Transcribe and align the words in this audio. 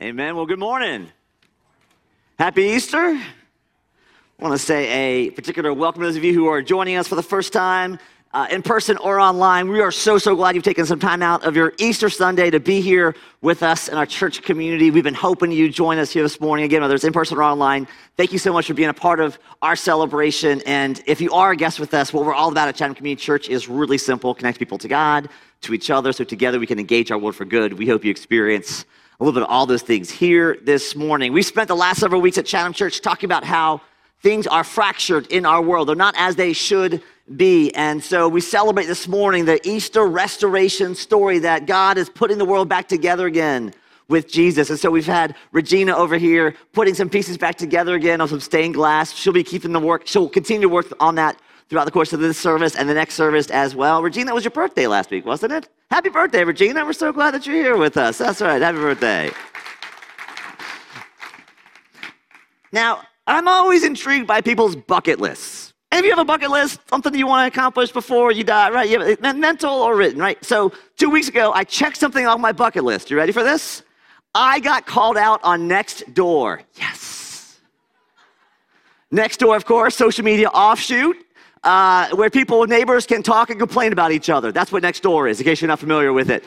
Amen. 0.00 0.36
Well, 0.36 0.46
good 0.46 0.60
morning. 0.60 1.08
Happy 2.38 2.62
Easter. 2.62 2.98
I 2.98 3.20
want 4.38 4.52
to 4.52 4.58
say 4.58 5.26
a 5.26 5.30
particular 5.30 5.74
welcome 5.74 6.02
to 6.02 6.06
those 6.06 6.14
of 6.14 6.22
you 6.22 6.32
who 6.32 6.46
are 6.46 6.62
joining 6.62 6.94
us 6.94 7.08
for 7.08 7.16
the 7.16 7.22
first 7.24 7.52
time 7.52 7.98
uh, 8.32 8.46
in 8.48 8.62
person 8.62 8.96
or 8.98 9.18
online. 9.18 9.68
We 9.68 9.80
are 9.80 9.90
so, 9.90 10.16
so 10.16 10.36
glad 10.36 10.54
you've 10.54 10.62
taken 10.62 10.86
some 10.86 11.00
time 11.00 11.20
out 11.20 11.44
of 11.44 11.56
your 11.56 11.72
Easter 11.78 12.08
Sunday 12.08 12.48
to 12.48 12.60
be 12.60 12.80
here 12.80 13.16
with 13.40 13.64
us 13.64 13.88
in 13.88 13.98
our 13.98 14.06
church 14.06 14.42
community. 14.42 14.92
We've 14.92 15.02
been 15.02 15.14
hoping 15.14 15.50
you 15.50 15.68
join 15.68 15.98
us 15.98 16.12
here 16.12 16.22
this 16.22 16.40
morning, 16.40 16.64
again, 16.64 16.80
whether 16.80 16.94
it's 16.94 17.02
in 17.02 17.12
person 17.12 17.36
or 17.36 17.42
online. 17.42 17.88
Thank 18.16 18.30
you 18.30 18.38
so 18.38 18.52
much 18.52 18.68
for 18.68 18.74
being 18.74 18.90
a 18.90 18.94
part 18.94 19.18
of 19.18 19.36
our 19.62 19.74
celebration. 19.74 20.62
And 20.64 21.02
if 21.06 21.20
you 21.20 21.32
are 21.32 21.50
a 21.50 21.56
guest 21.56 21.80
with 21.80 21.92
us, 21.92 22.12
what 22.12 22.24
we're 22.24 22.34
all 22.34 22.52
about 22.52 22.68
at 22.68 22.76
Chatham 22.76 22.94
Community 22.94 23.20
Church 23.20 23.48
is 23.48 23.68
really 23.68 23.98
simple 23.98 24.32
connect 24.32 24.60
people 24.60 24.78
to 24.78 24.86
God, 24.86 25.28
to 25.62 25.74
each 25.74 25.90
other, 25.90 26.12
so 26.12 26.22
together 26.22 26.60
we 26.60 26.68
can 26.68 26.78
engage 26.78 27.10
our 27.10 27.18
world 27.18 27.34
for 27.34 27.44
good. 27.44 27.72
We 27.72 27.88
hope 27.88 28.04
you 28.04 28.12
experience 28.12 28.84
a 29.20 29.24
little 29.24 29.40
bit 29.40 29.42
of 29.42 29.50
all 29.52 29.66
those 29.66 29.82
things 29.82 30.10
here 30.10 30.58
this 30.62 30.94
morning. 30.94 31.32
We 31.32 31.42
spent 31.42 31.66
the 31.66 31.74
last 31.74 31.98
several 31.98 32.20
weeks 32.20 32.38
at 32.38 32.46
Chatham 32.46 32.72
Church 32.72 33.00
talking 33.00 33.26
about 33.26 33.42
how 33.42 33.80
things 34.22 34.46
are 34.46 34.62
fractured 34.62 35.26
in 35.32 35.44
our 35.44 35.60
world. 35.60 35.88
They're 35.88 35.96
not 35.96 36.14
as 36.16 36.36
they 36.36 36.52
should 36.52 37.02
be. 37.34 37.74
And 37.74 38.02
so 38.02 38.28
we 38.28 38.40
celebrate 38.40 38.86
this 38.86 39.08
morning 39.08 39.44
the 39.44 39.58
Easter 39.68 40.06
restoration 40.06 40.94
story 40.94 41.40
that 41.40 41.66
God 41.66 41.98
is 41.98 42.08
putting 42.08 42.38
the 42.38 42.44
world 42.44 42.68
back 42.68 42.86
together 42.86 43.26
again 43.26 43.74
with 44.06 44.30
Jesus. 44.30 44.70
And 44.70 44.78
so 44.78 44.88
we've 44.88 45.04
had 45.04 45.34
Regina 45.50 45.96
over 45.96 46.16
here 46.16 46.54
putting 46.72 46.94
some 46.94 47.10
pieces 47.10 47.36
back 47.36 47.56
together 47.56 47.96
again 47.96 48.20
on 48.20 48.28
some 48.28 48.38
stained 48.38 48.74
glass. 48.74 49.12
She'll 49.12 49.32
be 49.32 49.42
keeping 49.42 49.72
the 49.72 49.80
work, 49.80 50.06
she'll 50.06 50.28
continue 50.28 50.62
to 50.62 50.72
work 50.72 50.86
on 51.00 51.16
that 51.16 51.40
throughout 51.68 51.84
the 51.84 51.90
course 51.90 52.12
of 52.12 52.20
this 52.20 52.38
service 52.38 52.74
and 52.76 52.88
the 52.88 52.94
next 52.94 53.14
service 53.14 53.50
as 53.50 53.74
well. 53.74 54.02
Regina, 54.02 54.34
was 54.34 54.44
your 54.44 54.50
birthday 54.50 54.86
last 54.86 55.10
week, 55.10 55.26
wasn't 55.26 55.52
it? 55.52 55.68
Happy 55.90 56.08
birthday, 56.08 56.44
Regina. 56.44 56.84
We're 56.84 56.92
so 56.92 57.12
glad 57.12 57.32
that 57.34 57.46
you're 57.46 57.56
here 57.56 57.76
with 57.76 57.96
us. 57.96 58.18
That's 58.18 58.40
right. 58.40 58.60
Happy 58.60 58.78
birthday. 58.78 59.30
Now, 62.72 63.02
I'm 63.26 63.48
always 63.48 63.84
intrigued 63.84 64.26
by 64.26 64.40
people's 64.40 64.76
bucket 64.76 65.20
lists. 65.20 65.74
And 65.90 66.00
if 66.00 66.04
you 66.04 66.10
have 66.12 66.18
a 66.18 66.24
bucket 66.24 66.50
list, 66.50 66.80
something 66.88 67.14
you 67.14 67.26
want 67.26 67.50
to 67.50 67.58
accomplish 67.58 67.92
before 67.92 68.30
you 68.30 68.44
die, 68.44 68.70
right? 68.70 68.88
You 68.88 69.16
have 69.22 69.36
mental 69.38 69.70
or 69.70 69.96
written, 69.96 70.20
right? 70.20 70.42
So 70.44 70.72
two 70.98 71.08
weeks 71.08 71.28
ago, 71.28 71.52
I 71.52 71.64
checked 71.64 71.96
something 71.96 72.26
off 72.26 72.38
my 72.40 72.52
bucket 72.52 72.84
list. 72.84 73.10
You 73.10 73.16
ready 73.16 73.32
for 73.32 73.42
this? 73.42 73.82
I 74.34 74.60
got 74.60 74.86
called 74.86 75.16
out 75.16 75.40
on 75.42 75.66
Next 75.66 76.12
Door. 76.12 76.62
Yes. 76.74 77.58
Next 79.10 79.38
Door, 79.38 79.56
of 79.56 79.64
course, 79.64 79.96
social 79.96 80.24
media 80.24 80.48
offshoot 80.48 81.16
uh, 81.64 82.08
where 82.16 82.30
people, 82.30 82.66
neighbors 82.66 83.06
can 83.06 83.22
talk 83.22 83.50
and 83.50 83.58
complain 83.58 83.92
about 83.92 84.12
each 84.12 84.30
other. 84.30 84.52
That's 84.52 84.72
what 84.72 84.82
next 84.82 85.02
door 85.02 85.28
is, 85.28 85.40
in 85.40 85.44
case 85.44 85.60
you're 85.60 85.68
not 85.68 85.78
familiar 85.78 86.12
with 86.12 86.30
it. 86.30 86.44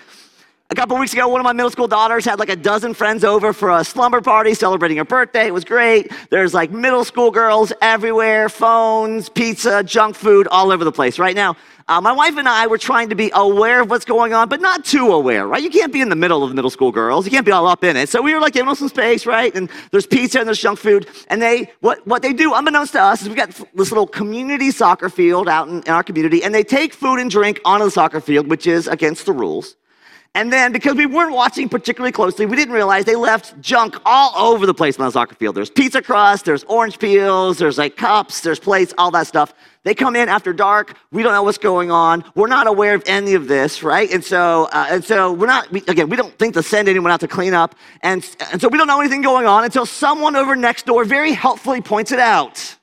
A 0.70 0.76
couple 0.76 0.98
weeks 0.98 1.12
ago, 1.12 1.28
one 1.28 1.42
of 1.42 1.44
my 1.44 1.52
middle 1.52 1.70
school 1.70 1.90
daughters 1.90 2.24
had 2.24 2.40
like 2.40 2.48
a 2.48 2.56
dozen 2.56 2.94
friends 2.94 3.26
over 3.26 3.52
for 3.52 3.72
a 3.72 3.84
slumber 3.84 4.22
party 4.22 4.54
celebrating 4.54 4.98
her 4.98 5.04
birthday. 5.04 5.48
It 5.48 5.54
was 5.54 5.66
great. 5.66 6.14
There's 6.30 6.54
like 6.54 6.72
middle 6.72 7.04
school 7.04 7.30
girls 7.30 7.74
everywhere, 7.82 8.48
phones, 8.48 9.28
pizza, 9.28 9.84
junk 9.84 10.16
food 10.16 10.48
all 10.48 10.72
over 10.72 10.86
the 10.86 10.92
place. 10.94 11.20
Right 11.20 11.36
now, 11.36 11.58
uh, 11.88 12.02
my 12.02 12.12
wife 12.12 12.38
and 12.38 12.48
I 12.48 12.68
were 12.68 12.78
trying 12.78 13.10
to 13.10 13.16
be 13.16 13.32
aware 13.34 13.82
of 13.82 13.90
what's 13.90 14.06
going 14.06 14.34
on, 14.34 14.50
but 14.50 14.62
not 14.62 14.86
too 14.86 15.12
aware, 15.12 15.48
right? 15.48 15.62
You 15.62 15.70
can't 15.70 15.92
be 15.92 16.02
in 16.02 16.10
the 16.10 16.16
middle 16.16 16.44
of 16.44 16.54
middle 16.54 16.70
school 16.70 16.92
girls. 16.92 17.26
You 17.26 17.32
can't 17.32 17.46
be 17.46 17.52
all 17.52 17.68
up 17.68 17.84
in 17.84 17.96
it. 17.98 18.10
So 18.10 18.22
we 18.22 18.34
were 18.34 18.40
like 18.40 18.54
giving 18.54 18.68
them 18.68 18.76
some 18.76 18.90
space, 18.90 19.26
right? 19.26 19.54
And 19.56 19.70
there's 19.92 20.06
pizza 20.06 20.40
and 20.40 20.48
there's 20.48 20.60
junk 20.60 20.80
food. 20.80 21.08
And 21.28 21.42
they, 21.42 21.72
what, 21.82 22.06
what 22.06 22.22
they 22.22 22.34
do, 22.34 22.54
unbeknownst 22.54 22.94
to 22.94 23.02
us, 23.02 23.22
is 23.22 23.30
we 23.30 23.36
got 23.36 23.50
this 23.50 23.92
little 23.92 24.08
community 24.08 24.72
soccer 24.72 25.10
field 25.10 25.48
out 25.48 25.68
in, 25.68 25.82
in 25.84 25.90
our 25.90 26.04
community, 26.04 26.44
and 26.44 26.54
they 26.54 26.64
take 26.64 26.94
food 26.94 27.20
and 27.20 27.30
drink 27.30 27.60
onto 27.66 27.86
the 27.86 27.92
soccer 27.92 28.22
field, 28.22 28.48
which 28.48 28.68
is 28.68 28.88
against 28.88 29.26
the 29.26 29.34
rules. 29.34 29.76
And 30.34 30.52
then, 30.52 30.72
because 30.72 30.96
we 30.96 31.06
weren't 31.06 31.34
watching 31.34 31.68
particularly 31.68 32.14
closely, 32.14 32.46
we 32.46 32.56
didn't 32.56 32.74
realize 32.74 33.04
they 33.04 33.18
left 33.18 33.60
junk 33.60 33.98
all 34.06 34.54
over 34.54 34.66
the 34.66 34.74
place 34.74 34.98
on 34.98 35.06
the 35.06 35.12
soccer 35.12 35.36
field. 35.36 35.56
There's 35.56 35.70
pizza 35.70 36.02
crust, 36.02 36.46
there's 36.46 36.64
orange 36.66 37.00
peels, 37.00 37.58
there's 37.58 37.78
like 37.78 37.98
cups, 37.98 38.40
there's 38.40 38.58
plates, 38.58 38.94
all 38.98 39.12
that 39.12 39.28
stuff. 39.28 39.54
They 39.84 39.94
come 39.94 40.16
in 40.16 40.30
after 40.30 40.54
dark. 40.54 40.96
We 41.12 41.22
don't 41.22 41.34
know 41.34 41.44
what's 41.44 41.58
going 41.58 41.92
on. 41.92 42.24
We're 42.34 42.48
not 42.48 42.68
aware 42.68 42.94
of 42.94 43.04
any 43.08 43.34
of 43.34 43.50
this, 43.50 43.84
right? 43.84 44.10
And 44.10 44.24
so, 44.24 44.70
uh, 44.72 44.88
and 44.90 45.04
so 45.04 45.34
we're 45.34 45.48
not. 45.48 45.70
We, 45.70 45.84
again, 45.88 46.08
we 46.08 46.16
don't 46.16 46.38
think 46.40 46.54
to 46.54 46.64
send 46.64 46.88
anyone 46.88 47.12
out 47.12 47.20
to 47.22 47.28
clean 47.28 47.54
up, 47.54 47.76
and 48.02 48.26
and 48.52 48.62
so 48.62 48.70
we 48.70 48.78
don't 48.78 48.88
know 48.88 49.02
anything 49.02 49.22
going 49.22 49.48
on 49.48 49.66
until 49.66 49.86
someone 49.86 50.38
over 50.38 50.56
next 50.56 50.86
door 50.86 51.04
very 51.04 51.34
helpfully 51.34 51.82
points 51.82 52.14
it 52.14 52.20
out 52.20 52.78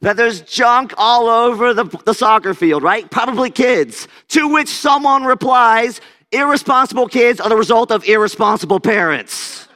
that 0.00 0.16
there's 0.16 0.42
junk 0.42 0.94
all 0.96 1.28
over 1.28 1.74
the, 1.74 1.84
the 2.04 2.14
soccer 2.14 2.54
field, 2.54 2.82
right? 2.82 3.10
Probably 3.10 3.50
kids. 3.50 4.06
To 4.28 4.48
which 4.48 4.68
someone 4.68 5.24
replies, 5.24 6.00
irresponsible 6.30 7.08
kids 7.08 7.40
are 7.40 7.48
the 7.48 7.56
result 7.56 7.90
of 7.90 8.04
irresponsible 8.08 8.80
parents. 8.80 9.66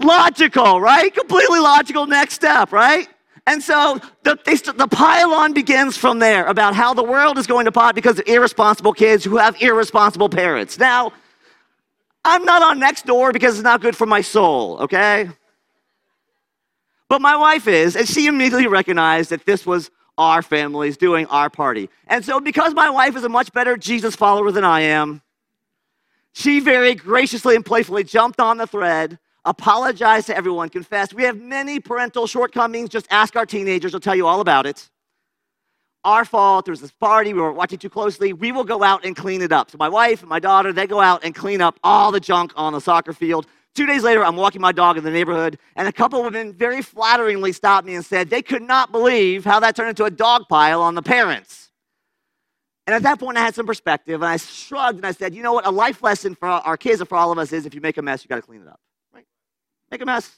logical, 0.00 0.80
right? 0.80 1.14
Completely 1.14 1.58
logical 1.58 2.06
next 2.06 2.34
step, 2.34 2.72
right? 2.72 3.08
And 3.46 3.62
so 3.62 4.00
the, 4.24 4.38
they, 4.44 4.56
the 4.56 4.88
pile-on 4.88 5.52
begins 5.52 5.96
from 5.96 6.18
there 6.18 6.46
about 6.46 6.74
how 6.74 6.94
the 6.94 7.04
world 7.04 7.38
is 7.38 7.46
going 7.46 7.66
to 7.66 7.72
pot 7.72 7.94
because 7.94 8.18
of 8.18 8.26
irresponsible 8.26 8.92
kids 8.92 9.24
who 9.24 9.36
have 9.36 9.60
irresponsible 9.62 10.28
parents. 10.28 10.78
Now, 10.78 11.12
I'm 12.24 12.44
not 12.44 12.62
on 12.62 12.80
next 12.80 13.06
door 13.06 13.32
because 13.32 13.54
it's 13.54 13.62
not 13.62 13.80
good 13.80 13.96
for 13.96 14.06
my 14.06 14.20
soul, 14.20 14.78
okay? 14.80 15.28
But 17.08 17.20
my 17.20 17.36
wife 17.36 17.68
is, 17.68 17.94
and 17.94 18.08
she 18.08 18.26
immediately 18.26 18.66
recognized 18.66 19.30
that 19.30 19.46
this 19.46 19.64
was 19.64 19.90
our 20.18 20.42
family's 20.42 20.96
doing 20.96 21.26
our 21.26 21.50
party. 21.50 21.88
And 22.06 22.24
so, 22.24 22.40
because 22.40 22.74
my 22.74 22.90
wife 22.90 23.16
is 23.16 23.24
a 23.24 23.28
much 23.28 23.52
better 23.52 23.76
Jesus 23.76 24.16
follower 24.16 24.50
than 24.50 24.64
I 24.64 24.80
am, 24.80 25.22
she 26.32 26.60
very 26.60 26.94
graciously 26.94 27.54
and 27.54 27.64
playfully 27.64 28.04
jumped 28.04 28.40
on 28.40 28.56
the 28.56 28.66
thread, 28.66 29.18
apologized 29.44 30.26
to 30.26 30.36
everyone, 30.36 30.68
confessed. 30.68 31.14
We 31.14 31.22
have 31.24 31.38
many 31.40 31.80
parental 31.80 32.26
shortcomings. 32.26 32.88
Just 32.88 33.06
ask 33.10 33.36
our 33.36 33.46
teenagers, 33.46 33.92
they'll 33.92 34.00
tell 34.00 34.16
you 34.16 34.26
all 34.26 34.40
about 34.40 34.66
it. 34.66 34.88
Our 36.04 36.24
fault. 36.24 36.66
There 36.66 36.72
was 36.72 36.80
this 36.80 36.92
party. 36.92 37.32
We 37.32 37.40
were 37.40 37.52
watching 37.52 37.78
too 37.78 37.90
closely. 37.90 38.32
We 38.32 38.52
will 38.52 38.64
go 38.64 38.82
out 38.82 39.04
and 39.04 39.14
clean 39.16 39.42
it 39.42 39.52
up. 39.52 39.70
So, 39.70 39.78
my 39.78 39.88
wife 39.88 40.20
and 40.20 40.28
my 40.28 40.40
daughter, 40.40 40.72
they 40.72 40.86
go 40.86 41.00
out 41.00 41.24
and 41.24 41.34
clean 41.34 41.60
up 41.60 41.78
all 41.84 42.10
the 42.10 42.20
junk 42.20 42.52
on 42.56 42.72
the 42.72 42.80
soccer 42.80 43.12
field. 43.12 43.46
Two 43.76 43.84
days 43.84 44.02
later, 44.02 44.24
I'm 44.24 44.36
walking 44.36 44.62
my 44.62 44.72
dog 44.72 44.96
in 44.96 45.04
the 45.04 45.10
neighborhood, 45.10 45.58
and 45.76 45.86
a 45.86 45.92
couple 45.92 46.18
of 46.18 46.24
women 46.24 46.54
very 46.54 46.80
flatteringly 46.80 47.52
stopped 47.52 47.86
me 47.86 47.94
and 47.94 48.02
said 48.02 48.30
they 48.30 48.40
could 48.40 48.62
not 48.62 48.90
believe 48.90 49.44
how 49.44 49.60
that 49.60 49.76
turned 49.76 49.90
into 49.90 50.04
a 50.04 50.10
dog 50.10 50.44
pile 50.48 50.80
on 50.80 50.94
the 50.94 51.02
parents. 51.02 51.70
And 52.86 52.94
at 52.94 53.02
that 53.02 53.20
point, 53.20 53.36
I 53.36 53.42
had 53.42 53.54
some 53.54 53.66
perspective, 53.66 54.22
and 54.22 54.28
I 54.28 54.38
shrugged 54.38 54.96
and 54.96 55.04
I 55.04 55.12
said, 55.12 55.34
you 55.34 55.42
know 55.42 55.52
what? 55.52 55.66
A 55.66 55.70
life 55.70 56.02
lesson 56.02 56.34
for 56.34 56.48
our 56.48 56.78
kids 56.78 57.00
and 57.00 57.08
for 57.08 57.16
all 57.16 57.30
of 57.30 57.36
us 57.36 57.52
is 57.52 57.66
if 57.66 57.74
you 57.74 57.82
make 57.82 57.98
a 57.98 58.02
mess, 58.02 58.24
you 58.24 58.28
got 58.28 58.36
to 58.36 58.42
clean 58.42 58.62
it 58.62 58.68
up. 58.68 58.80
Right? 59.12 59.26
Make 59.90 60.00
a 60.00 60.06
mess, 60.06 60.34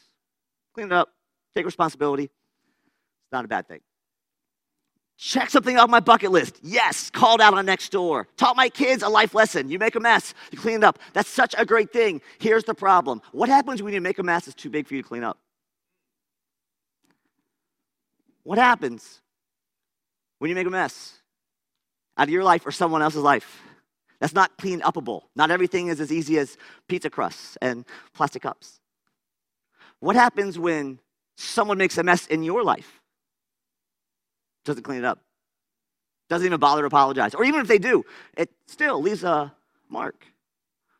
clean 0.75 0.87
it 0.87 0.93
up, 0.93 1.09
take 1.55 1.65
responsibility. 1.65 2.25
It's 2.25 3.33
not 3.33 3.45
a 3.45 3.49
bad 3.49 3.69
thing. 3.69 3.81
Check 5.21 5.51
something 5.51 5.77
off 5.77 5.91
my 5.91 5.99
bucket 5.99 6.31
list. 6.31 6.61
Yes, 6.63 7.11
called 7.11 7.41
out 7.41 7.53
on 7.53 7.67
next 7.67 7.91
door. 7.91 8.29
Taught 8.37 8.55
my 8.55 8.69
kids 8.69 9.03
a 9.03 9.09
life 9.09 9.35
lesson. 9.35 9.69
You 9.69 9.77
make 9.77 9.97
a 9.97 10.01
mess, 10.01 10.33
you 10.53 10.59
clean 10.59 10.77
it 10.77 10.85
up. 10.85 11.01
That's 11.13 11.29
such 11.29 11.57
a 11.59 11.67
great 11.67 11.93
thing. 11.93 12.23
Here's 12.39 12.63
the 12.63 12.73
problem 12.73 13.21
what 13.33 13.49
happens 13.49 13.83
when 13.83 13.93
you 13.93 14.01
make 14.01 14.21
a 14.21 14.23
mess 14.23 14.45
that's 14.45 14.55
too 14.55 14.71
big 14.71 14.87
for 14.87 14.95
you 14.95 15.03
to 15.03 15.09
clean 15.09 15.25
up? 15.25 15.37
What 18.45 18.59
happens 18.59 19.21
when 20.39 20.51
you 20.51 20.55
make 20.55 20.69
a 20.69 20.71
mess 20.71 21.19
out 22.17 22.29
of 22.29 22.33
your 22.33 22.45
life 22.45 22.65
or 22.65 22.71
someone 22.71 23.03
else's 23.03 23.23
life? 23.23 23.61
That's 24.21 24.35
not 24.35 24.57
clean 24.57 24.81
upable. 24.83 25.23
Not 25.35 25.51
everything 25.51 25.89
is 25.89 26.01
as 26.01 26.13
easy 26.13 26.39
as 26.39 26.57
pizza 26.89 27.11
crusts 27.11 27.59
and 27.61 27.85
plastic 28.15 28.43
cups. 28.43 28.79
What 29.99 30.15
happens 30.15 30.61
when 30.61 31.01
someone 31.37 31.77
makes 31.77 31.99
a 31.99 32.05
mess 32.05 32.29
in 32.29 32.45
your 32.45 32.63
life? 32.63 32.98
Doesn't 34.69 34.85
clean 34.85 34.99
it 34.99 35.05
up, 35.05 35.19
doesn't 36.29 36.47
even 36.47 36.61
bother 36.61 36.83
to 36.83 36.87
apologize. 36.87 37.35
Or 37.35 37.45
even 37.45 37.61
if 37.61 37.67
they 37.67 37.79
do, 37.79 38.05
it 38.37 38.51
still 38.67 39.01
leaves 39.03 39.25
a 39.25 39.53
mark. 39.89 40.25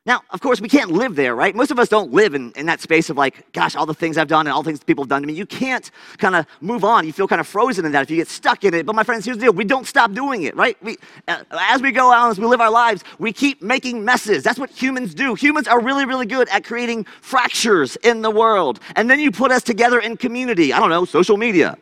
Now, 0.05 0.21
of 0.31 0.41
course, 0.41 0.59
we 0.59 0.69
can't 0.69 0.89
live 0.89 1.15
there, 1.15 1.35
right? 1.35 1.53
Most 1.53 1.69
of 1.69 1.77
us 1.77 1.87
don't 1.87 2.11
live 2.11 2.33
in, 2.33 2.51
in 2.53 2.65
that 2.65 2.79
space 2.79 3.11
of 3.11 3.17
like, 3.17 3.51
gosh, 3.51 3.75
all 3.75 3.85
the 3.85 3.93
things 3.93 4.17
I've 4.17 4.29
done 4.29 4.47
and 4.47 4.53
all 4.53 4.63
the 4.63 4.69
things 4.69 4.83
people 4.83 5.03
have 5.03 5.09
done 5.09 5.21
to 5.21 5.27
me. 5.27 5.33
You 5.33 5.45
can't 5.45 5.91
kind 6.17 6.35
of 6.35 6.47
move 6.61 6.83
on. 6.83 7.05
You 7.05 7.13
feel 7.13 7.27
kind 7.27 7.39
of 7.39 7.45
frozen 7.45 7.85
in 7.85 7.91
that 7.91 8.01
if 8.01 8.09
you 8.09 8.15
get 8.15 8.27
stuck 8.27 8.63
in 8.63 8.73
it. 8.73 8.87
But 8.87 8.95
my 8.95 9.03
friends, 9.03 9.25
here's 9.25 9.37
the 9.37 9.43
deal. 9.43 9.53
We 9.53 9.65
don't 9.65 9.85
stop 9.85 10.13
doing 10.13 10.43
it, 10.43 10.55
right? 10.55 10.81
We, 10.81 10.97
uh, 11.27 11.43
as 11.51 11.83
we 11.83 11.91
go 11.91 12.11
out, 12.11 12.31
as 12.31 12.39
we 12.39 12.47
live 12.47 12.61
our 12.61 12.71
lives, 12.71 13.03
we 13.19 13.31
keep 13.31 13.61
making 13.61 14.03
messes. 14.03 14.41
That's 14.41 14.57
what 14.57 14.71
humans 14.71 15.13
do. 15.13 15.35
Humans 15.35 15.67
are 15.67 15.79
really, 15.79 16.05
really 16.05 16.25
good 16.25 16.49
at 16.49 16.63
creating 16.63 17.03
fractures 17.21 17.95
in 17.97 18.23
the 18.23 18.31
world. 18.31 18.79
And 18.95 19.11
then 19.11 19.19
you 19.19 19.29
put 19.29 19.51
us 19.51 19.61
together 19.61 19.99
in 19.99 20.17
community. 20.17 20.73
I 20.73 20.79
don't 20.79 20.89
know, 20.89 21.05
social 21.05 21.37
media 21.37 21.77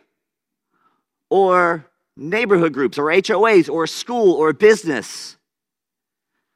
or 1.30 1.86
neighborhood 2.16 2.74
groups 2.74 2.98
or 2.98 3.06
HOAs 3.06 3.70
or 3.70 3.88
school 3.88 4.34
or 4.34 4.54
business 4.54 5.38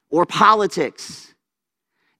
or 0.10 0.26
politics. 0.26 1.34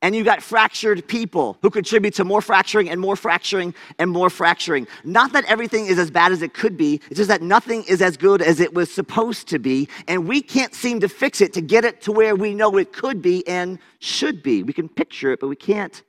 And 0.04 0.16
you 0.16 0.24
got 0.24 0.42
fractured 0.42 1.08
people 1.08 1.60
who 1.62 1.70
contribute 1.70 2.16
to 2.16 2.24
more 2.24 2.42
fracturing 2.42 2.90
and 2.90 3.00
more 3.00 3.16
fracturing 3.16 3.76
and 4.00 4.10
more 4.10 4.32
fracturing. 4.32 4.88
Not 5.04 5.32
that 5.34 5.46
everything 5.46 5.86
is 5.86 6.00
as 6.00 6.10
bad 6.10 6.32
as 6.32 6.42
it 6.42 6.56
could 6.56 6.76
be, 6.76 7.02
it's 7.10 7.18
just 7.18 7.28
that 7.28 7.44
nothing 7.44 7.84
is 7.84 8.02
as 8.02 8.18
good 8.18 8.42
as 8.42 8.60
it 8.60 8.74
was 8.74 8.92
supposed 8.92 9.48
to 9.50 9.60
be. 9.60 9.88
And 10.08 10.28
we 10.28 10.42
can't 10.42 10.74
seem 10.74 11.00
to 11.02 11.08
fix 11.08 11.40
it 11.40 11.54
to 11.54 11.62
get 11.62 11.86
it 11.86 12.02
to 12.02 12.12
where 12.12 12.36
we 12.36 12.56
know 12.56 12.78
it 12.78 12.94
could 12.94 13.22
be 13.22 13.48
and 13.48 13.78
should 14.00 14.42
be. 14.42 14.64
We 14.64 14.74
can 14.74 14.90
picture 14.90 15.32
it, 15.34 15.40
but 15.40 15.50
we 15.50 15.56
can't 15.56 16.02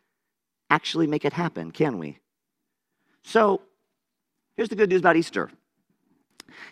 actually 0.70 1.06
make 1.06 1.26
it 1.26 1.34
happen, 1.34 1.70
can 1.70 1.98
we? 1.98 2.18
So 3.24 3.60
here's 4.56 4.70
the 4.70 4.76
good 4.76 4.88
news 4.88 5.00
about 5.00 5.16
Easter 5.16 5.50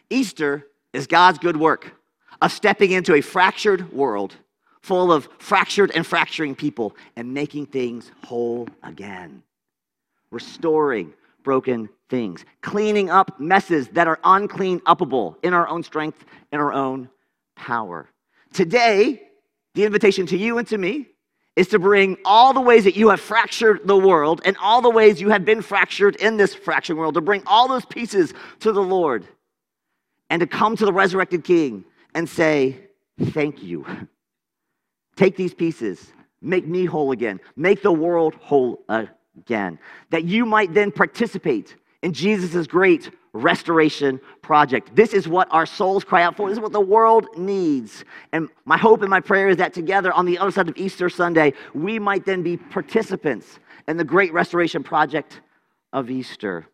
Easter 0.09 0.67
is 0.93 1.07
God's 1.07 1.39
good 1.39 1.57
work 1.57 1.95
of 2.41 2.53
stepping 2.53 2.93
into 2.93 3.15
a 3.15 3.21
fractured 3.21 3.93
world 3.93 4.37
full 4.83 5.13
of 5.13 5.29
fractured 5.39 5.91
and 5.95 6.07
fracturing 6.07 6.55
people 6.55 6.97
and 7.17 7.33
making 7.33 7.67
things 7.67 8.11
whole 8.25 8.67
again, 8.83 9.43
restoring 10.31 11.13
broken 11.43 11.89
things, 12.09 12.45
cleaning 12.61 13.11
up 13.11 13.39
messes 13.39 13.89
that 13.89 14.09
are 14.09 14.19
unclean 14.25 14.81
upable 14.81 15.37
in 15.43 15.55
our 15.55 15.69
own 15.69 15.83
strength, 15.83 16.25
in 16.53 16.61
our 16.61 16.73
own 16.73 17.09
power. 17.57 18.09
Today, 18.53 19.23
the 19.75 19.85
invitation 19.85 20.27
to 20.27 20.37
you 20.37 20.59
and 20.59 20.67
to 20.69 20.79
me 20.79 21.07
is 21.57 21.69
to 21.69 21.79
bring 21.79 22.17
all 22.25 22.53
the 22.53 22.61
ways 22.61 22.85
that 22.85 22.97
you 22.97 23.11
have 23.11 23.21
fractured 23.21 23.81
the 23.87 23.97
world 23.97 24.41
and 24.45 24.57
all 24.59 24.81
the 24.81 24.91
ways 24.91 25.21
you 25.21 25.29
have 25.29 25.45
been 25.45 25.63
fractured 25.63 26.17
in 26.17 26.37
this 26.37 26.55
fractured 26.55 26.97
world, 26.97 27.15
to 27.15 27.21
bring 27.21 27.43
all 27.47 27.69
those 27.69 27.85
pieces 27.85 28.33
to 28.61 28.73
the 28.73 28.83
Lord 28.83 29.27
and 30.31 30.41
to 30.41 30.47
come 30.47 30.77
to 30.77 30.85
the 30.85 30.93
resurrected 30.93 31.45
King 31.45 31.85
and 32.15 32.29
say, 32.29 32.79
Thank 33.21 33.63
you. 33.63 33.85
Take 35.17 35.37
these 35.37 35.53
pieces, 35.53 36.13
make 36.41 36.67
me 36.67 36.87
whole 36.87 37.13
again, 37.13 37.41
make 37.55 37.83
the 37.83 37.93
world 37.93 38.35
whole 38.37 38.83
again, 38.89 39.79
that 40.09 40.25
you 40.25 40.47
might 40.47 40.73
then 40.73 40.91
participate 40.91 41.77
in 42.03 42.15
Jesus' 42.15 42.67
great 42.67 43.11
restoration 43.35 44.21
project. 44.41 44.97
This 44.97 45.13
is 45.13 45.29
what 45.29 45.49
our 45.51 45.67
souls 45.67 46.05
cry 46.05 46.23
out 46.23 46.37
for. 46.37 46.49
This 46.49 46.57
is 46.57 46.63
what 46.63 46.73
the 46.73 46.81
world 46.81 47.27
needs. 47.37 48.05
And 48.33 48.49
my 48.65 48.79
hope 48.79 49.03
and 49.03 49.11
my 49.11 49.21
prayer 49.21 49.51
is 49.51 49.59
that 49.59 49.75
together 49.75 50.13
on 50.13 50.25
the 50.25 50.39
other 50.39 50.51
side 50.51 50.69
of 50.69 50.77
Easter 50.77 51.11
Sunday, 51.11 51.53
we 51.75 51.99
might 51.99 52.25
then 52.25 52.43
be 52.43 52.57
participants 52.57 53.59
in 53.87 53.99
the 53.99 54.05
great 54.05 54.33
restoration 54.33 54.83
project 54.83 55.43
of 55.93 56.11
Easter. 56.11 56.67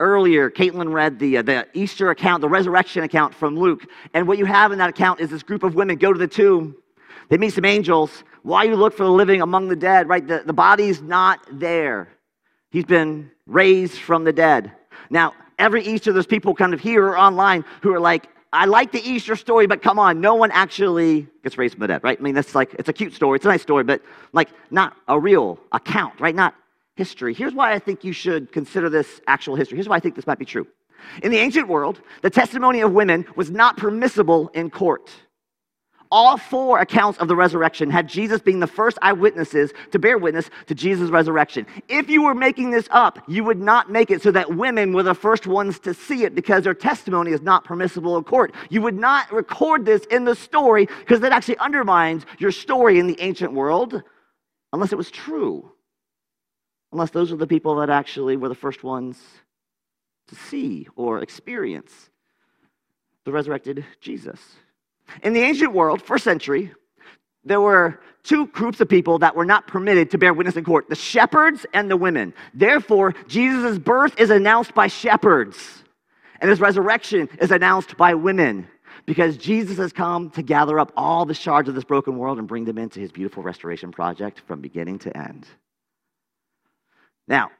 Earlier, 0.00 0.50
Caitlin 0.50 0.92
read 0.92 1.18
the, 1.18 1.38
uh, 1.38 1.42
the 1.42 1.68
Easter 1.72 2.10
account, 2.10 2.40
the 2.40 2.48
resurrection 2.48 3.04
account 3.04 3.34
from 3.34 3.56
Luke. 3.56 3.86
And 4.12 4.26
what 4.26 4.38
you 4.38 4.44
have 4.44 4.72
in 4.72 4.78
that 4.78 4.90
account 4.90 5.20
is 5.20 5.30
this 5.30 5.42
group 5.42 5.62
of 5.62 5.74
women 5.74 5.96
go 5.96 6.12
to 6.12 6.18
the 6.18 6.26
tomb 6.26 6.76
they 7.28 7.38
meet 7.38 7.52
some 7.52 7.64
angels. 7.64 8.24
Why 8.42 8.64
you 8.64 8.76
look 8.76 8.96
for 8.96 9.04
the 9.04 9.10
living 9.10 9.42
among 9.42 9.68
the 9.68 9.76
dead, 9.76 10.08
right? 10.08 10.26
The, 10.26 10.42
the 10.44 10.52
body's 10.52 11.00
not 11.00 11.40
there. 11.50 12.08
He's 12.70 12.84
been 12.84 13.30
raised 13.46 13.98
from 13.98 14.24
the 14.24 14.32
dead. 14.32 14.72
Now, 15.10 15.34
every 15.58 15.82
Easter, 15.82 16.12
there's 16.12 16.26
people 16.26 16.54
kind 16.54 16.74
of 16.74 16.80
here 16.80 17.06
or 17.06 17.18
online 17.18 17.64
who 17.82 17.94
are 17.94 18.00
like, 18.00 18.28
I 18.52 18.66
like 18.66 18.92
the 18.92 19.00
Easter 19.00 19.34
story, 19.36 19.66
but 19.66 19.82
come 19.82 19.98
on, 19.98 20.20
no 20.20 20.34
one 20.34 20.50
actually 20.52 21.26
gets 21.42 21.58
raised 21.58 21.74
from 21.74 21.80
the 21.80 21.88
dead, 21.88 22.04
right? 22.04 22.18
I 22.18 22.22
mean, 22.22 22.34
that's 22.34 22.54
like, 22.54 22.74
it's 22.74 22.88
a 22.88 22.92
cute 22.92 23.12
story, 23.12 23.36
it's 23.36 23.44
a 23.44 23.48
nice 23.48 23.62
story, 23.62 23.82
but 23.82 24.00
like 24.32 24.50
not 24.70 24.96
a 25.08 25.18
real 25.18 25.58
account, 25.72 26.20
right? 26.20 26.34
Not 26.34 26.54
history. 26.94 27.34
Here's 27.34 27.54
why 27.54 27.72
I 27.72 27.78
think 27.78 28.04
you 28.04 28.12
should 28.12 28.52
consider 28.52 28.88
this 28.88 29.20
actual 29.26 29.56
history. 29.56 29.76
Here's 29.76 29.88
why 29.88 29.96
I 29.96 30.00
think 30.00 30.14
this 30.14 30.26
might 30.26 30.38
be 30.38 30.44
true. 30.44 30.66
In 31.22 31.30
the 31.30 31.38
ancient 31.38 31.68
world, 31.68 32.00
the 32.22 32.30
testimony 32.30 32.80
of 32.80 32.92
women 32.92 33.26
was 33.36 33.50
not 33.50 33.76
permissible 33.76 34.48
in 34.54 34.70
court 34.70 35.10
all 36.14 36.36
four 36.36 36.78
accounts 36.78 37.18
of 37.18 37.26
the 37.26 37.34
resurrection 37.34 37.90
had 37.90 38.08
Jesus 38.08 38.40
being 38.40 38.60
the 38.60 38.68
first 38.68 38.96
eyewitnesses 39.02 39.72
to 39.90 39.98
bear 39.98 40.16
witness 40.16 40.48
to 40.66 40.74
Jesus' 40.74 41.10
resurrection. 41.10 41.66
If 41.88 42.08
you 42.08 42.22
were 42.22 42.36
making 42.36 42.70
this 42.70 42.86
up, 42.92 43.18
you 43.26 43.42
would 43.42 43.60
not 43.60 43.90
make 43.90 44.12
it 44.12 44.22
so 44.22 44.30
that 44.30 44.54
women 44.54 44.92
were 44.92 45.02
the 45.02 45.14
first 45.14 45.48
ones 45.48 45.80
to 45.80 45.92
see 45.92 46.22
it 46.22 46.36
because 46.36 46.62
their 46.62 46.72
testimony 46.72 47.32
is 47.32 47.42
not 47.42 47.64
permissible 47.64 48.16
in 48.16 48.22
court. 48.22 48.54
You 48.70 48.80
would 48.82 48.94
not 48.94 49.32
record 49.32 49.84
this 49.84 50.04
in 50.04 50.24
the 50.24 50.36
story 50.36 50.86
because 51.00 51.18
that 51.18 51.32
actually 51.32 51.58
undermines 51.58 52.26
your 52.38 52.52
story 52.52 53.00
in 53.00 53.08
the 53.08 53.20
ancient 53.20 53.52
world 53.52 54.00
unless 54.72 54.92
it 54.92 54.96
was 54.96 55.10
true. 55.10 55.72
Unless 56.94 57.10
those 57.10 57.32
are 57.32 57.36
the 57.36 57.46
people 57.48 57.74
that 57.76 57.90
actually 57.90 58.36
were 58.36 58.48
the 58.48 58.54
first 58.54 58.84
ones 58.84 59.20
to 60.28 60.36
see 60.36 60.86
or 60.94 61.22
experience 61.22 61.92
the 63.24 63.32
resurrected 63.32 63.84
Jesus. 64.00 64.40
In 65.24 65.32
the 65.32 65.40
ancient 65.40 65.72
world, 65.72 66.00
first 66.00 66.22
century, 66.22 66.72
there 67.44 67.60
were 67.60 68.00
two 68.22 68.46
groups 68.46 68.80
of 68.80 68.88
people 68.88 69.18
that 69.18 69.34
were 69.34 69.44
not 69.44 69.66
permitted 69.66 70.08
to 70.12 70.18
bear 70.18 70.32
witness 70.32 70.54
in 70.54 70.62
court 70.62 70.88
the 70.88 70.94
shepherds 70.94 71.66
and 71.74 71.90
the 71.90 71.96
women. 71.96 72.32
Therefore, 72.54 73.12
Jesus' 73.26 73.76
birth 73.76 74.14
is 74.20 74.30
announced 74.30 74.72
by 74.72 74.86
shepherds, 74.86 75.82
and 76.40 76.48
his 76.48 76.60
resurrection 76.60 77.28
is 77.40 77.50
announced 77.50 77.96
by 77.96 78.14
women 78.14 78.68
because 79.04 79.36
Jesus 79.36 79.78
has 79.78 79.92
come 79.92 80.30
to 80.30 80.42
gather 80.42 80.78
up 80.78 80.92
all 80.96 81.24
the 81.24 81.34
shards 81.34 81.68
of 81.68 81.74
this 81.74 81.82
broken 81.82 82.18
world 82.18 82.38
and 82.38 82.46
bring 82.46 82.64
them 82.64 82.78
into 82.78 83.00
his 83.00 83.10
beautiful 83.10 83.42
restoration 83.42 83.90
project 83.90 84.42
from 84.46 84.60
beginning 84.60 85.00
to 85.00 85.16
end. 85.16 85.48
Now, 87.26 87.50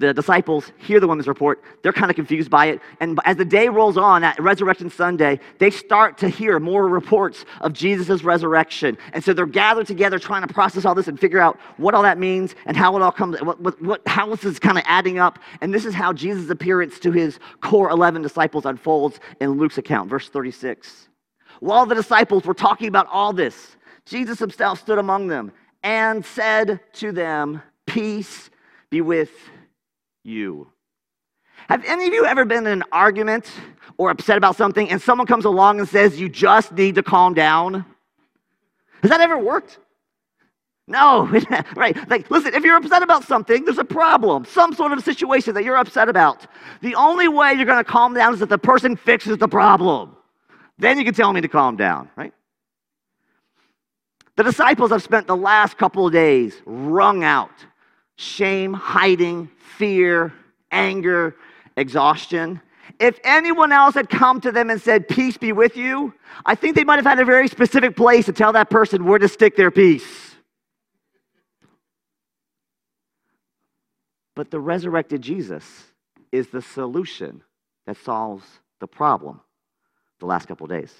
the 0.00 0.14
disciples 0.14 0.72
hear 0.78 0.98
the 0.98 1.06
woman's 1.06 1.28
report. 1.28 1.62
They're 1.82 1.92
kind 1.92 2.08
of 2.10 2.16
confused 2.16 2.50
by 2.50 2.66
it. 2.68 2.80
And 3.00 3.20
as 3.26 3.36
the 3.36 3.44
day 3.44 3.68
rolls 3.68 3.98
on 3.98 4.24
at 4.24 4.40
Resurrection 4.40 4.88
Sunday, 4.88 5.38
they 5.58 5.70
start 5.70 6.16
to 6.18 6.28
hear 6.30 6.58
more 6.58 6.88
reports 6.88 7.44
of 7.60 7.74
Jesus' 7.74 8.24
resurrection. 8.24 8.96
And 9.12 9.22
so 9.22 9.34
they're 9.34 9.44
gathered 9.44 9.86
together 9.86 10.18
trying 10.18 10.40
to 10.40 10.52
process 10.52 10.86
all 10.86 10.94
this 10.94 11.06
and 11.06 11.20
figure 11.20 11.38
out 11.38 11.60
what 11.76 11.94
all 11.94 12.02
that 12.02 12.16
means 12.16 12.54
and 12.64 12.78
how 12.78 12.96
it 12.96 13.02
all 13.02 13.12
comes, 13.12 13.42
what, 13.42 13.60
what, 13.60 13.82
what, 13.82 14.00
how 14.08 14.26
this 14.30 14.42
is 14.44 14.58
kind 14.58 14.78
of 14.78 14.84
adding 14.86 15.18
up. 15.18 15.38
And 15.60 15.72
this 15.72 15.84
is 15.84 15.92
how 15.92 16.14
Jesus' 16.14 16.48
appearance 16.48 16.98
to 17.00 17.12
his 17.12 17.38
core 17.60 17.90
11 17.90 18.22
disciples 18.22 18.64
unfolds 18.64 19.20
in 19.38 19.50
Luke's 19.58 19.76
account, 19.76 20.08
verse 20.08 20.30
36. 20.30 21.10
While 21.60 21.84
the 21.84 21.94
disciples 21.94 22.44
were 22.44 22.54
talking 22.54 22.88
about 22.88 23.06
all 23.12 23.34
this, 23.34 23.76
Jesus 24.06 24.38
himself 24.38 24.80
stood 24.80 24.98
among 24.98 25.28
them 25.28 25.52
and 25.82 26.24
said 26.24 26.80
to 26.94 27.12
them, 27.12 27.60
Peace 27.90 28.50
be 28.88 29.00
with 29.00 29.32
you. 30.22 30.70
Have 31.68 31.84
any 31.84 32.06
of 32.06 32.14
you 32.14 32.24
ever 32.24 32.44
been 32.44 32.66
in 32.66 32.72
an 32.72 32.84
argument 32.92 33.50
or 33.96 34.10
upset 34.10 34.36
about 34.36 34.54
something 34.54 34.88
and 34.88 35.02
someone 35.02 35.26
comes 35.26 35.44
along 35.44 35.80
and 35.80 35.88
says, 35.88 36.20
You 36.20 36.28
just 36.28 36.72
need 36.72 36.94
to 36.94 37.02
calm 37.02 37.34
down? 37.34 37.84
Has 39.02 39.10
that 39.10 39.20
ever 39.20 39.38
worked? 39.38 39.78
No, 40.86 41.26
right. 41.76 41.96
Like, 42.08 42.30
listen, 42.30 42.54
if 42.54 42.64
you're 42.64 42.76
upset 42.76 43.02
about 43.02 43.24
something, 43.24 43.64
there's 43.64 43.78
a 43.78 43.84
problem, 43.84 44.44
some 44.44 44.72
sort 44.72 44.92
of 44.92 45.02
situation 45.04 45.54
that 45.54 45.64
you're 45.64 45.76
upset 45.76 46.08
about. 46.08 46.46
The 46.82 46.94
only 46.94 47.26
way 47.26 47.54
you're 47.54 47.66
going 47.66 47.78
to 47.78 47.90
calm 47.90 48.14
down 48.14 48.34
is 48.34 48.42
if 48.42 48.48
the 48.48 48.58
person 48.58 48.96
fixes 48.96 49.38
the 49.38 49.48
problem. 49.48 50.16
Then 50.78 50.96
you 50.98 51.04
can 51.04 51.14
tell 51.14 51.32
me 51.32 51.40
to 51.40 51.48
calm 51.48 51.76
down, 51.76 52.08
right? 52.16 52.32
The 54.36 54.44
disciples 54.44 54.90
have 54.90 55.02
spent 55.02 55.26
the 55.26 55.36
last 55.36 55.76
couple 55.76 56.06
of 56.06 56.12
days 56.12 56.54
wrung 56.64 57.24
out 57.24 57.50
shame, 58.20 58.74
hiding, 58.74 59.48
fear, 59.78 60.32
anger, 60.70 61.34
exhaustion. 61.76 62.60
If 62.98 63.18
anyone 63.24 63.72
else 63.72 63.94
had 63.94 64.10
come 64.10 64.42
to 64.42 64.52
them 64.52 64.68
and 64.68 64.80
said, 64.80 65.08
Peace 65.08 65.38
be 65.38 65.52
with 65.52 65.74
you, 65.74 66.12
I 66.44 66.54
think 66.54 66.76
they 66.76 66.84
might 66.84 66.96
have 66.96 67.06
had 67.06 67.18
a 67.18 67.24
very 67.24 67.48
specific 67.48 67.96
place 67.96 68.26
to 68.26 68.32
tell 68.32 68.52
that 68.52 68.68
person 68.68 69.06
where 69.06 69.18
to 69.18 69.26
stick 69.26 69.56
their 69.56 69.70
peace. 69.70 70.34
But 74.36 74.50
the 74.50 74.60
resurrected 74.60 75.22
Jesus 75.22 75.64
is 76.30 76.48
the 76.48 76.62
solution 76.62 77.42
that 77.86 77.96
solves 77.96 78.44
the 78.80 78.86
problem 78.86 79.40
the 80.18 80.26
last 80.26 80.46
couple 80.46 80.66
days. 80.66 80.92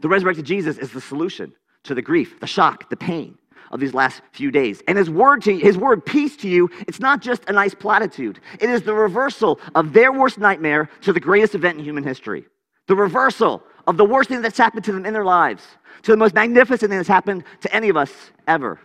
The 0.00 0.08
resurrected 0.08 0.44
Jesus 0.44 0.78
is 0.78 0.90
the 0.90 1.00
solution 1.00 1.52
to 1.84 1.94
the 1.94 2.02
grief, 2.02 2.40
the 2.40 2.46
shock, 2.48 2.90
the 2.90 2.96
pain, 2.96 3.38
of 3.70 3.80
these 3.80 3.94
last 3.94 4.22
few 4.32 4.50
days. 4.50 4.82
And 4.88 4.98
his 4.98 5.10
word 5.10 5.42
to 5.42 5.56
his 5.56 5.76
word 5.76 6.04
peace 6.04 6.36
to 6.38 6.48
you, 6.48 6.68
it's 6.88 7.00
not 7.00 7.20
just 7.20 7.48
a 7.48 7.52
nice 7.52 7.74
platitude. 7.74 8.40
It 8.60 8.70
is 8.70 8.82
the 8.82 8.94
reversal 8.94 9.60
of 9.74 9.92
their 9.92 10.12
worst 10.12 10.38
nightmare 10.38 10.88
to 11.02 11.12
the 11.12 11.20
greatest 11.20 11.54
event 11.54 11.78
in 11.78 11.84
human 11.84 12.04
history. 12.04 12.44
The 12.86 12.96
reversal 12.96 13.62
of 13.86 13.96
the 13.96 14.04
worst 14.04 14.28
thing 14.28 14.42
that's 14.42 14.58
happened 14.58 14.84
to 14.84 14.92
them 14.92 15.06
in 15.06 15.12
their 15.12 15.24
lives 15.24 15.62
to 16.02 16.10
the 16.10 16.16
most 16.16 16.34
magnificent 16.34 16.90
thing 16.90 16.98
that's 16.98 17.08
happened 17.08 17.44
to 17.60 17.74
any 17.74 17.88
of 17.88 17.96
us 17.96 18.12
ever. 18.46 18.80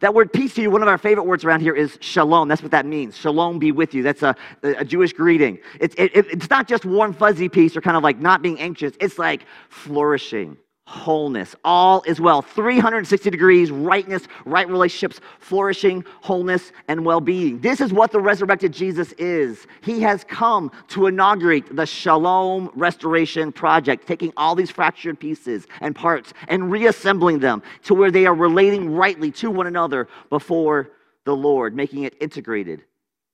That 0.00 0.14
word 0.14 0.32
peace 0.32 0.54
to 0.54 0.62
you, 0.62 0.70
one 0.70 0.82
of 0.82 0.88
our 0.88 0.98
favorite 0.98 1.24
words 1.24 1.44
around 1.44 1.60
here 1.60 1.74
is 1.74 1.98
shalom. 2.00 2.48
That's 2.48 2.62
what 2.62 2.70
that 2.70 2.86
means. 2.86 3.16
Shalom 3.16 3.58
be 3.58 3.72
with 3.72 3.94
you. 3.94 4.02
That's 4.02 4.22
a, 4.22 4.36
a 4.62 4.84
Jewish 4.84 5.12
greeting. 5.12 5.58
It's, 5.80 5.94
it, 5.96 6.12
it's 6.14 6.50
not 6.50 6.68
just 6.68 6.84
warm, 6.84 7.12
fuzzy 7.12 7.48
peace 7.48 7.76
or 7.76 7.80
kind 7.80 7.96
of 7.96 8.02
like 8.02 8.18
not 8.20 8.42
being 8.42 8.60
anxious. 8.60 8.92
It's 9.00 9.18
like 9.18 9.46
flourishing, 9.68 10.56
wholeness. 10.90 11.54
All 11.64 12.02
is 12.02 12.20
well. 12.20 12.42
360 12.42 13.30
degrees, 13.30 13.70
rightness, 13.70 14.24
right 14.44 14.68
relationships, 14.68 15.20
flourishing, 15.38 16.04
wholeness, 16.20 16.72
and 16.88 17.04
well 17.04 17.20
being. 17.20 17.60
This 17.60 17.80
is 17.80 17.92
what 17.92 18.10
the 18.10 18.18
resurrected 18.18 18.72
Jesus 18.72 19.12
is. 19.12 19.68
He 19.82 20.00
has 20.00 20.24
come 20.24 20.72
to 20.88 21.06
inaugurate 21.06 21.76
the 21.76 21.86
Shalom 21.86 22.70
Restoration 22.74 23.52
Project, 23.52 24.08
taking 24.08 24.32
all 24.36 24.56
these 24.56 24.70
fractured 24.70 25.20
pieces 25.20 25.68
and 25.80 25.94
parts 25.94 26.32
and 26.48 26.72
reassembling 26.72 27.38
them 27.38 27.62
to 27.84 27.94
where 27.94 28.10
they 28.10 28.26
are 28.26 28.34
relating 28.34 28.92
rightly 28.92 29.30
to 29.30 29.48
one 29.48 29.68
another 29.68 30.08
before 30.28 30.90
the 31.24 31.36
Lord, 31.36 31.72
making 31.76 32.02
it 32.02 32.16
integrated, 32.20 32.82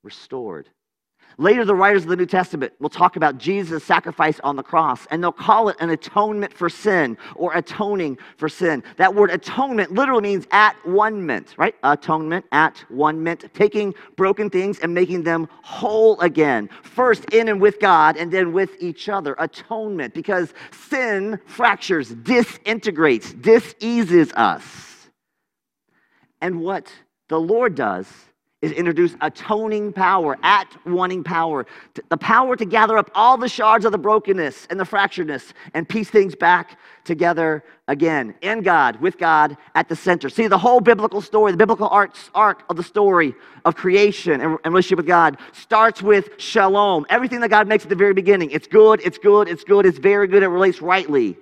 restored. 0.02 0.68
Later, 1.38 1.66
the 1.66 1.74
writers 1.74 2.04
of 2.04 2.08
the 2.08 2.16
New 2.16 2.24
Testament 2.24 2.72
will 2.80 2.88
talk 2.88 3.16
about 3.16 3.36
Jesus' 3.36 3.84
sacrifice 3.84 4.40
on 4.40 4.56
the 4.56 4.62
cross, 4.62 5.06
and 5.10 5.22
they'll 5.22 5.32
call 5.32 5.68
it 5.68 5.76
an 5.80 5.90
atonement 5.90 6.52
for 6.52 6.70
sin 6.70 7.18
or 7.34 7.52
atoning 7.54 8.16
for 8.38 8.48
sin. 8.48 8.82
That 8.96 9.14
word 9.14 9.30
atonement 9.30 9.92
literally 9.92 10.22
means 10.22 10.46
at 10.50 10.74
one 10.86 11.26
mint, 11.26 11.54
right? 11.58 11.74
Atonement, 11.82 12.46
at 12.52 12.78
one 12.88 13.22
mint, 13.22 13.44
taking 13.52 13.94
broken 14.16 14.48
things 14.48 14.78
and 14.78 14.94
making 14.94 15.24
them 15.24 15.46
whole 15.62 16.18
again. 16.20 16.70
First 16.82 17.26
in 17.26 17.48
and 17.48 17.60
with 17.60 17.80
God, 17.80 18.16
and 18.16 18.32
then 18.32 18.54
with 18.54 18.70
each 18.80 19.10
other. 19.10 19.36
Atonement, 19.38 20.14
because 20.14 20.54
sin 20.88 21.38
fractures, 21.44 22.14
disintegrates, 22.14 23.34
diseases 23.34 24.32
us. 24.32 25.10
And 26.40 26.60
what 26.60 26.90
the 27.28 27.40
Lord 27.40 27.74
does 27.74 28.06
is 28.66 28.72
introduce 28.72 29.14
atoning 29.20 29.92
power, 29.92 30.36
at 30.42 30.68
wanting 30.84 31.22
power, 31.22 31.66
the 32.08 32.16
power 32.16 32.56
to 32.56 32.64
gather 32.64 32.98
up 32.98 33.10
all 33.14 33.38
the 33.38 33.48
shards 33.48 33.84
of 33.84 33.92
the 33.92 33.98
brokenness 33.98 34.66
and 34.68 34.78
the 34.78 34.84
fracturedness 34.84 35.52
and 35.72 35.88
piece 35.88 36.10
things 36.10 36.34
back 36.34 36.78
together 37.04 37.62
again 37.88 38.34
in 38.42 38.62
God, 38.62 39.00
with 39.00 39.16
God 39.18 39.56
at 39.76 39.88
the 39.88 39.94
center. 39.94 40.28
See, 40.28 40.48
the 40.48 40.58
whole 40.58 40.80
biblical 40.80 41.20
story, 41.20 41.52
the 41.52 41.58
biblical 41.58 41.88
arcs, 41.88 42.30
arc 42.34 42.64
of 42.68 42.76
the 42.76 42.82
story 42.82 43.34
of 43.64 43.76
creation 43.76 44.40
and, 44.40 44.58
and 44.64 44.74
relationship 44.74 44.98
with 44.98 45.06
God 45.06 45.38
starts 45.52 46.02
with 46.02 46.30
shalom. 46.38 47.06
Everything 47.08 47.40
that 47.40 47.50
God 47.50 47.68
makes 47.68 47.84
at 47.84 47.90
the 47.90 47.96
very 47.96 48.14
beginning, 48.14 48.50
it's 48.50 48.66
good, 48.66 49.00
it's 49.04 49.18
good, 49.18 49.48
it's 49.48 49.62
good, 49.62 49.86
it's 49.86 49.98
very 49.98 50.26
good, 50.26 50.42
it 50.42 50.48
relates 50.48 50.82
rightly. 50.82 51.36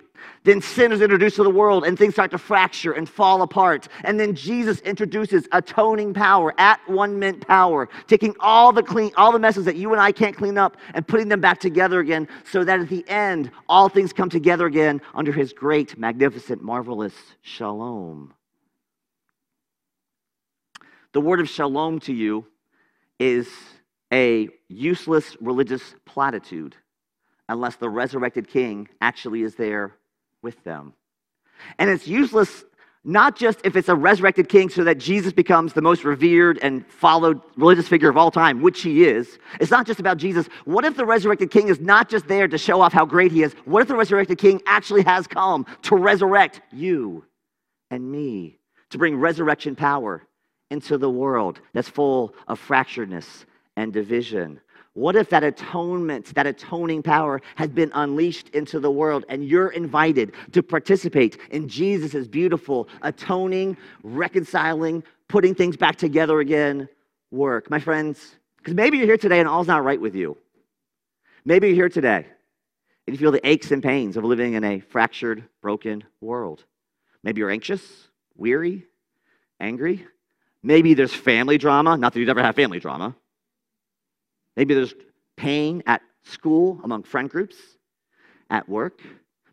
Then 0.44 0.60
sin 0.60 0.92
is 0.92 1.00
introduced 1.00 1.36
to 1.36 1.42
the 1.42 1.50
world 1.50 1.84
and 1.84 1.98
things 1.98 2.14
start 2.14 2.30
to 2.32 2.38
fracture 2.38 2.92
and 2.92 3.08
fall 3.08 3.42
apart. 3.42 3.88
And 4.04 4.20
then 4.20 4.34
Jesus 4.34 4.80
introduces 4.80 5.48
atoning 5.52 6.12
power, 6.14 6.54
at 6.58 6.80
one 6.88 7.18
ment 7.18 7.46
power, 7.46 7.88
taking 8.06 8.34
all 8.40 8.72
the 8.72 8.82
clean, 8.82 9.10
all 9.16 9.32
the 9.32 9.38
messes 9.38 9.64
that 9.64 9.76
you 9.76 9.92
and 9.92 10.00
I 10.00 10.12
can't 10.12 10.36
clean 10.36 10.58
up 10.58 10.76
and 10.92 11.06
putting 11.06 11.28
them 11.28 11.40
back 11.40 11.60
together 11.60 12.00
again 12.00 12.28
so 12.44 12.62
that 12.64 12.80
at 12.80 12.88
the 12.88 13.08
end, 13.08 13.50
all 13.68 13.88
things 13.88 14.12
come 14.12 14.28
together 14.28 14.66
again 14.66 15.00
under 15.14 15.32
his 15.32 15.52
great, 15.52 15.96
magnificent, 15.96 16.62
marvelous 16.62 17.14
shalom. 17.40 18.34
The 21.12 21.20
word 21.20 21.40
of 21.40 21.48
shalom 21.48 22.00
to 22.00 22.12
you 22.12 22.46
is 23.18 23.48
a 24.12 24.48
useless 24.68 25.36
religious 25.40 25.94
platitude 26.04 26.76
unless 27.48 27.76
the 27.76 27.88
resurrected 27.88 28.48
king 28.48 28.88
actually 29.00 29.42
is 29.42 29.54
there 29.54 29.96
with 30.44 30.62
them. 30.62 30.92
And 31.78 31.90
it's 31.90 32.06
useless 32.06 32.64
not 33.04 33.36
just 33.36 33.60
if 33.64 33.76
it's 33.76 33.90
a 33.90 33.94
resurrected 33.94 34.48
king 34.48 34.70
so 34.70 34.82
that 34.84 34.96
Jesus 34.96 35.32
becomes 35.32 35.74
the 35.74 35.82
most 35.82 36.04
revered 36.04 36.58
and 36.62 36.86
followed 36.86 37.40
religious 37.56 37.86
figure 37.86 38.08
of 38.08 38.16
all 38.16 38.30
time, 38.30 38.62
which 38.62 38.80
he 38.80 39.04
is. 39.04 39.38
It's 39.60 39.70
not 39.70 39.86
just 39.86 40.00
about 40.00 40.16
Jesus. 40.16 40.48
What 40.64 40.86
if 40.86 40.96
the 40.96 41.04
resurrected 41.04 41.50
king 41.50 41.68
is 41.68 41.80
not 41.80 42.08
just 42.08 42.26
there 42.28 42.48
to 42.48 42.56
show 42.56 42.80
off 42.80 42.94
how 42.94 43.04
great 43.04 43.30
he 43.30 43.42
is? 43.42 43.54
What 43.66 43.82
if 43.82 43.88
the 43.88 43.96
resurrected 43.96 44.38
king 44.38 44.62
actually 44.66 45.02
has 45.02 45.26
come 45.26 45.66
to 45.82 45.96
resurrect 45.96 46.62
you 46.72 47.24
and 47.90 48.10
me, 48.10 48.58
to 48.90 48.98
bring 48.98 49.16
resurrection 49.16 49.76
power 49.76 50.22
into 50.70 50.96
the 50.96 51.10
world 51.10 51.60
that's 51.74 51.88
full 51.88 52.34
of 52.48 52.58
fracturedness 52.58 53.44
and 53.76 53.92
division? 53.92 54.60
What 54.94 55.16
if 55.16 55.28
that 55.30 55.42
atonement, 55.42 56.34
that 56.36 56.46
atoning 56.46 57.02
power 57.02 57.42
has 57.56 57.68
been 57.68 57.90
unleashed 57.94 58.50
into 58.50 58.78
the 58.78 58.90
world 58.90 59.24
and 59.28 59.44
you're 59.44 59.68
invited 59.68 60.32
to 60.52 60.62
participate 60.62 61.36
in 61.50 61.68
Jesus' 61.68 62.28
beautiful 62.28 62.88
atoning, 63.02 63.76
reconciling, 64.04 65.02
putting 65.28 65.54
things 65.54 65.76
back 65.76 65.96
together 65.96 66.38
again 66.38 66.88
work? 67.32 67.70
My 67.70 67.80
friends, 67.80 68.36
because 68.58 68.74
maybe 68.74 68.98
you're 68.98 69.06
here 69.06 69.16
today 69.16 69.40
and 69.40 69.48
all's 69.48 69.66
not 69.66 69.82
right 69.82 70.00
with 70.00 70.14
you. 70.14 70.36
Maybe 71.44 71.66
you're 71.66 71.76
here 71.76 71.88
today 71.88 72.26
and 73.06 73.14
you 73.14 73.18
feel 73.18 73.32
the 73.32 73.46
aches 73.46 73.72
and 73.72 73.82
pains 73.82 74.16
of 74.16 74.22
living 74.22 74.54
in 74.54 74.62
a 74.62 74.78
fractured, 74.78 75.42
broken 75.60 76.04
world. 76.20 76.64
Maybe 77.24 77.40
you're 77.40 77.50
anxious, 77.50 77.82
weary, 78.36 78.86
angry. 79.58 80.06
Maybe 80.62 80.94
there's 80.94 81.12
family 81.12 81.58
drama. 81.58 81.96
Not 81.96 82.12
that 82.12 82.20
you'd 82.20 82.28
ever 82.28 82.42
have 82.42 82.54
family 82.54 82.78
drama. 82.78 83.16
Maybe 84.56 84.74
there's 84.74 84.94
pain 85.36 85.82
at 85.86 86.02
school, 86.24 86.80
among 86.84 87.02
friend 87.02 87.28
groups, 87.28 87.56
at 88.50 88.68
work. 88.68 89.00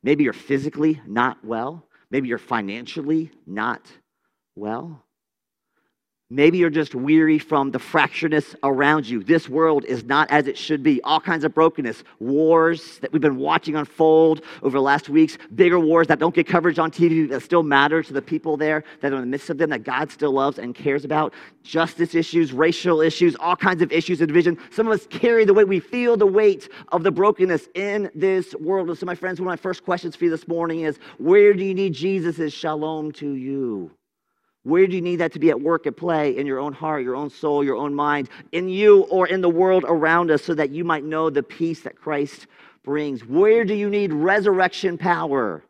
Maybe 0.04 0.24
you're 0.24 0.34
physically 0.34 1.02
not 1.08 1.44
well. 1.44 1.88
Maybe 2.10 2.28
you're 2.28 2.38
financially 2.38 3.32
not 3.46 3.88
well. 4.56 5.04
Maybe 6.34 6.58
you're 6.58 6.70
just 6.70 6.96
weary 6.96 7.40
from 7.40 7.72
the 7.72 7.78
fracturedness 7.78 8.56
around 8.64 9.06
you. 9.06 9.22
This 9.22 9.50
world 9.50 9.84
is 9.84 10.06
not 10.06 10.32
as 10.32 10.48
it 10.48 10.58
should 10.58 10.82
be. 10.82 11.02
All 11.02 11.20
kinds 11.20 11.44
of 11.44 11.54
brokenness, 11.54 12.06
wars 12.20 13.00
that 13.00 13.12
we've 13.12 13.22
been 13.22 13.36
watching 13.36 13.76
unfold 13.76 14.42
over 14.64 14.78
the 14.78 14.82
last 14.82 15.10
weeks, 15.10 15.38
bigger 15.54 15.78
wars 15.78 16.08
that 16.08 16.20
don't 16.20 16.34
get 16.34 16.48
coverage 16.48 16.80
on 16.80 16.90
TV 16.90 17.28
that 17.28 17.42
still 17.44 17.64
matter 17.64 18.02
to 18.02 18.14
the 18.14 18.22
people 18.22 18.56
there 18.56 18.86
that 19.02 19.12
are 19.12 19.18
in 19.18 19.22
the 19.24 19.28
midst 19.28 19.50
of 19.50 19.58
them 19.58 19.72
that 19.72 19.84
God 19.84 20.10
still 20.10 20.32
loves 20.32 20.58
and 20.58 20.74
cares 20.74 21.04
about. 21.04 21.34
Justice 21.64 22.16
issues, 22.16 22.54
racial 22.54 23.02
issues, 23.02 23.36
all 23.36 23.58
kinds 23.58 23.82
of 23.82 23.92
issues 23.92 24.22
of 24.22 24.30
division. 24.30 24.58
Some 24.70 24.88
of 24.88 24.94
us 24.94 25.08
carry 25.08 25.44
the 25.44 25.54
weight, 25.54 25.68
we 25.68 25.82
feel 25.82 26.16
the 26.16 26.26
weight 26.26 26.70
of 26.94 27.04
the 27.04 27.12
brokenness 27.12 27.68
in 27.76 28.10
this 28.16 28.56
world. 28.56 28.88
And 28.88 28.98
so, 28.98 29.06
my 29.06 29.16
friends, 29.16 29.42
one 29.42 29.50
of 29.50 29.52
my 29.52 29.62
first 29.62 29.84
questions 29.84 30.16
for 30.16 30.24
you 30.24 30.32
this 30.32 30.48
morning 30.48 30.84
is 30.84 30.98
where 31.18 31.54
do 31.54 31.66
you 31.66 31.74
need 31.74 31.92
Jesus' 31.92 32.54
shalom 32.54 33.12
to 33.12 33.34
you? 33.34 33.92
Where 34.64 34.86
do 34.86 34.96
you 34.96 35.02
need 35.02 35.18
that 35.18 35.34
to 35.34 35.40
be 35.40 35.50
at 35.50 35.60
work, 35.60 35.88
at 35.88 35.98
play, 35.98 36.38
in 36.38 36.46
your 36.46 36.60
own 36.60 36.74
heart, 36.74 37.04
your 37.04 37.16
own 37.16 37.30
soul, 37.30 37.64
your 37.64 37.76
own 37.76 37.96
mind, 37.96 38.30
in 38.52 38.70
you 38.70 39.02
or 39.04 39.28
in 39.28 39.42
the 39.42 39.50
world 39.50 39.86
around 39.88 40.30
us, 40.30 40.44
so 40.44 40.54
that 40.54 40.70
you 40.70 40.84
might 40.84 41.04
know 41.04 41.30
the 41.30 41.42
peace 41.42 41.82
that 41.82 41.96
Christ 41.96 42.46
brings? 42.84 43.26
Where 43.26 43.66
do 43.66 43.74
you 43.74 43.90
need 43.90 44.14
resurrection 44.14 44.98
power 44.98 45.64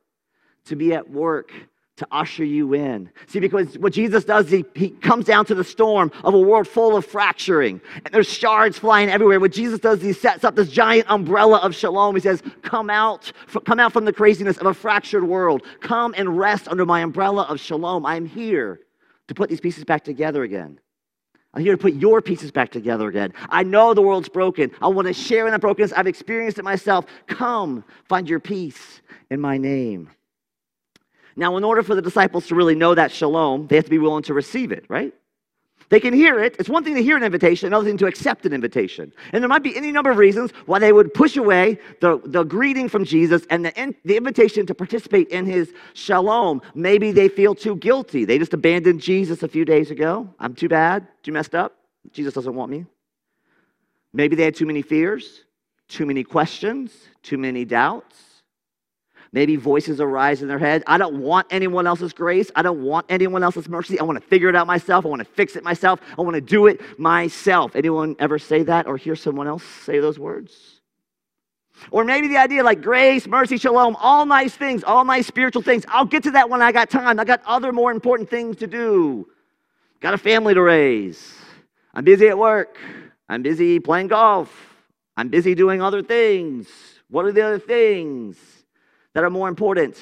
to 0.66 0.76
be 0.76 0.94
at 0.94 1.10
work 1.10 1.52
to 2.02 2.08
usher 2.12 2.44
you 2.44 2.74
in? 2.74 3.12
See, 3.28 3.40
because 3.40 3.78
what 3.78 3.94
Jesus 3.94 4.26
does, 4.26 4.50
he, 4.50 4.66
he 4.74 4.90
comes 4.90 5.26
down 5.26 5.46
to 5.46 5.56
the 5.56 5.64
storm 5.64 6.12
of 6.24 6.34
a 6.34 6.40
world 6.40 6.68
full 6.68 6.98
of 6.98 7.06
fracturing, 7.06 7.80
and 8.04 8.12
there's 8.12 8.28
shards 8.28 8.80
flying 8.80 9.10
everywhere. 9.10 9.40
What 9.40 9.52
Jesus 9.52 9.80
does, 9.80 10.02
he 10.02 10.14
sets 10.14 10.44
up 10.44 10.56
this 10.56 10.70
giant 10.70 11.06
umbrella 11.10 11.58
of 11.60 11.76
shalom. 11.76 12.16
He 12.16 12.22
says, 12.22 12.42
Come 12.64 12.90
out, 12.90 13.32
come 13.66 13.80
out 13.80 13.94
from 13.94 14.06
the 14.06 14.14
craziness 14.14 14.58
of 14.58 14.66
a 14.66 14.74
fractured 14.74 15.24
world. 15.24 15.62
Come 15.80 16.16
and 16.18 16.38
rest 16.38 16.68
under 16.68 16.88
my 16.88 17.02
umbrella 17.02 17.44
of 17.44 17.60
shalom. 17.60 18.04
I'm 18.04 18.26
here 18.26 18.80
to 19.28 19.36
put 19.36 19.50
these 19.50 19.62
pieces 19.62 19.84
back 19.84 20.04
together 20.04 20.42
again. 20.42 20.80
I'm 21.54 21.62
here 21.62 21.74
to 21.74 21.82
put 21.82 21.94
your 21.94 22.22
pieces 22.22 22.52
back 22.52 22.72
together 22.72 23.08
again. 23.10 23.34
I 23.50 23.62
know 23.62 23.94
the 23.94 24.02
world's 24.02 24.30
broken. 24.30 24.72
I 24.82 24.88
want 24.88 25.08
to 25.08 25.14
share 25.14 25.46
in 25.46 25.52
that 25.52 25.62
brokenness. 25.62 25.94
I've 25.94 26.08
experienced 26.08 26.58
it 26.58 26.64
myself. 26.64 27.06
Come, 27.28 27.84
find 28.10 28.28
your 28.28 28.40
peace 28.40 29.02
in 29.30 29.40
my 29.40 29.58
name. 29.58 30.10
Now, 31.36 31.58
in 31.58 31.64
order 31.64 31.84
for 31.84 31.96
the 31.96 32.02
disciples 32.02 32.48
to 32.48 32.56
really 32.56 32.76
know 32.76 32.96
that 32.96 33.12
shalom, 33.12 33.68
they 33.68 33.76
have 33.76 33.86
to 33.86 33.92
be 33.92 34.00
willing 34.00 34.24
to 34.24 34.34
receive 34.34 34.72
it, 34.72 34.86
right? 34.90 35.14
They 35.92 36.00
can 36.00 36.14
hear 36.14 36.40
it. 36.40 36.56
It's 36.58 36.70
one 36.70 36.86
thing 36.86 36.96
to 36.96 37.04
hear 37.04 37.18
an 37.18 37.24
invitation, 37.24 37.68
another 37.68 37.86
thing 37.86 37.98
to 37.98 38.06
accept 38.06 38.46
an 38.46 38.54
invitation. 38.54 39.12
And 39.34 39.44
there 39.44 39.50
might 39.50 39.62
be 39.62 39.76
any 39.76 39.92
number 39.92 40.10
of 40.10 40.18
reasons 40.18 40.52
why 40.66 40.80
they 40.80 40.94
would 40.94 41.14
push 41.14 41.36
away 41.36 41.80
the, 42.00 42.22
the 42.24 42.44
greeting 42.44 42.88
from 42.88 43.04
Jesus 43.04 43.46
and 43.50 43.66
the, 43.66 43.78
in, 43.78 43.94
the 44.06 44.16
invitation 44.16 44.66
to 44.68 44.74
participate 44.74 45.28
in 45.28 45.46
his 45.46 45.74
shalom. 45.94 46.62
Maybe 46.74 47.12
they 47.12 47.28
feel 47.28 47.54
too 47.54 47.76
guilty. 47.76 48.24
They 48.24 48.40
just 48.40 48.54
abandoned 48.54 49.02
Jesus 49.02 49.44
a 49.44 49.50
few 49.50 49.66
days 49.66 49.92
ago. 49.92 50.34
I'm 50.40 50.56
too 50.56 50.70
bad, 50.70 51.08
too 51.24 51.34
messed 51.34 51.56
up. 51.56 51.76
Jesus 52.14 52.34
doesn't 52.34 52.56
want 52.56 52.72
me. 52.72 52.86
Maybe 54.14 54.38
they 54.38 54.46
had 54.46 54.56
too 54.56 54.66
many 54.66 54.82
fears, 54.82 55.44
too 55.90 56.06
many 56.06 56.24
questions, 56.24 56.94
too 57.22 57.38
many 57.38 57.66
doubts. 57.66 58.31
Maybe 59.34 59.56
voices 59.56 60.02
arise 60.02 60.42
in 60.42 60.50
their 60.50 60.60
head. 60.60 60.84
I 60.88 60.98
don't 60.98 61.22
want 61.22 61.48
anyone 61.52 61.88
else's 61.88 62.12
grace. 62.12 62.52
I 62.54 62.62
don't 62.62 62.84
want 62.84 63.06
anyone 63.08 63.44
else's 63.44 63.70
mercy. 63.70 63.98
I 63.98 64.04
want 64.04 64.22
to 64.22 64.28
figure 64.28 64.50
it 64.50 64.56
out 64.56 64.68
myself. 64.68 65.06
I 65.06 65.10
want 65.10 65.22
to 65.22 65.34
fix 65.34 65.56
it 65.56 65.64
myself. 65.64 66.02
I 66.18 66.22
want 66.22 66.36
to 66.36 66.42
do 66.42 66.68
it 66.68 66.82
myself. 67.00 67.76
Anyone 67.76 68.18
ever 68.20 68.38
say 68.38 68.64
that 68.64 68.88
or 68.88 68.98
hear 68.98 69.16
someone 69.16 69.48
else 69.48 69.64
say 69.64 70.00
those 70.00 70.20
words? 70.20 70.82
Or 71.90 72.04
maybe 72.04 72.28
the 72.28 72.38
idea 72.38 72.62
like 72.62 72.82
grace, 72.82 73.26
mercy, 73.26 73.58
shalom, 73.58 73.96
all 74.00 74.26
nice 74.26 74.54
things, 74.54 74.84
all 74.84 75.06
nice 75.06 75.28
spiritual 75.28 75.62
things. 75.62 75.86
I'll 75.88 76.06
get 76.06 76.24
to 76.24 76.32
that 76.32 76.50
when 76.50 76.62
I 76.62 76.74
got 76.74 76.90
time. 76.90 77.18
I 77.18 77.24
got 77.24 77.42
other 77.46 77.72
more 77.72 77.92
important 77.92 78.30
things 78.30 78.58
to 78.58 78.68
do. 78.68 79.28
Got 80.02 80.14
a 80.14 80.18
family 80.18 80.54
to 80.54 80.62
raise. 80.62 81.34
I'm 81.94 82.04
busy 82.04 82.28
at 82.28 82.38
work. 82.38 82.78
I'm 83.30 83.42
busy 83.42 83.80
playing 83.80 84.08
golf. 84.08 84.54
I'm 85.16 85.30
busy 85.30 85.56
doing 85.56 85.82
other 85.82 86.04
things. 86.04 86.68
What 87.10 87.26
are 87.26 87.32
the 87.32 87.42
other 87.42 87.60
things? 87.60 88.38
That 89.14 89.24
are 89.24 89.30
more 89.30 89.50
important 89.50 89.98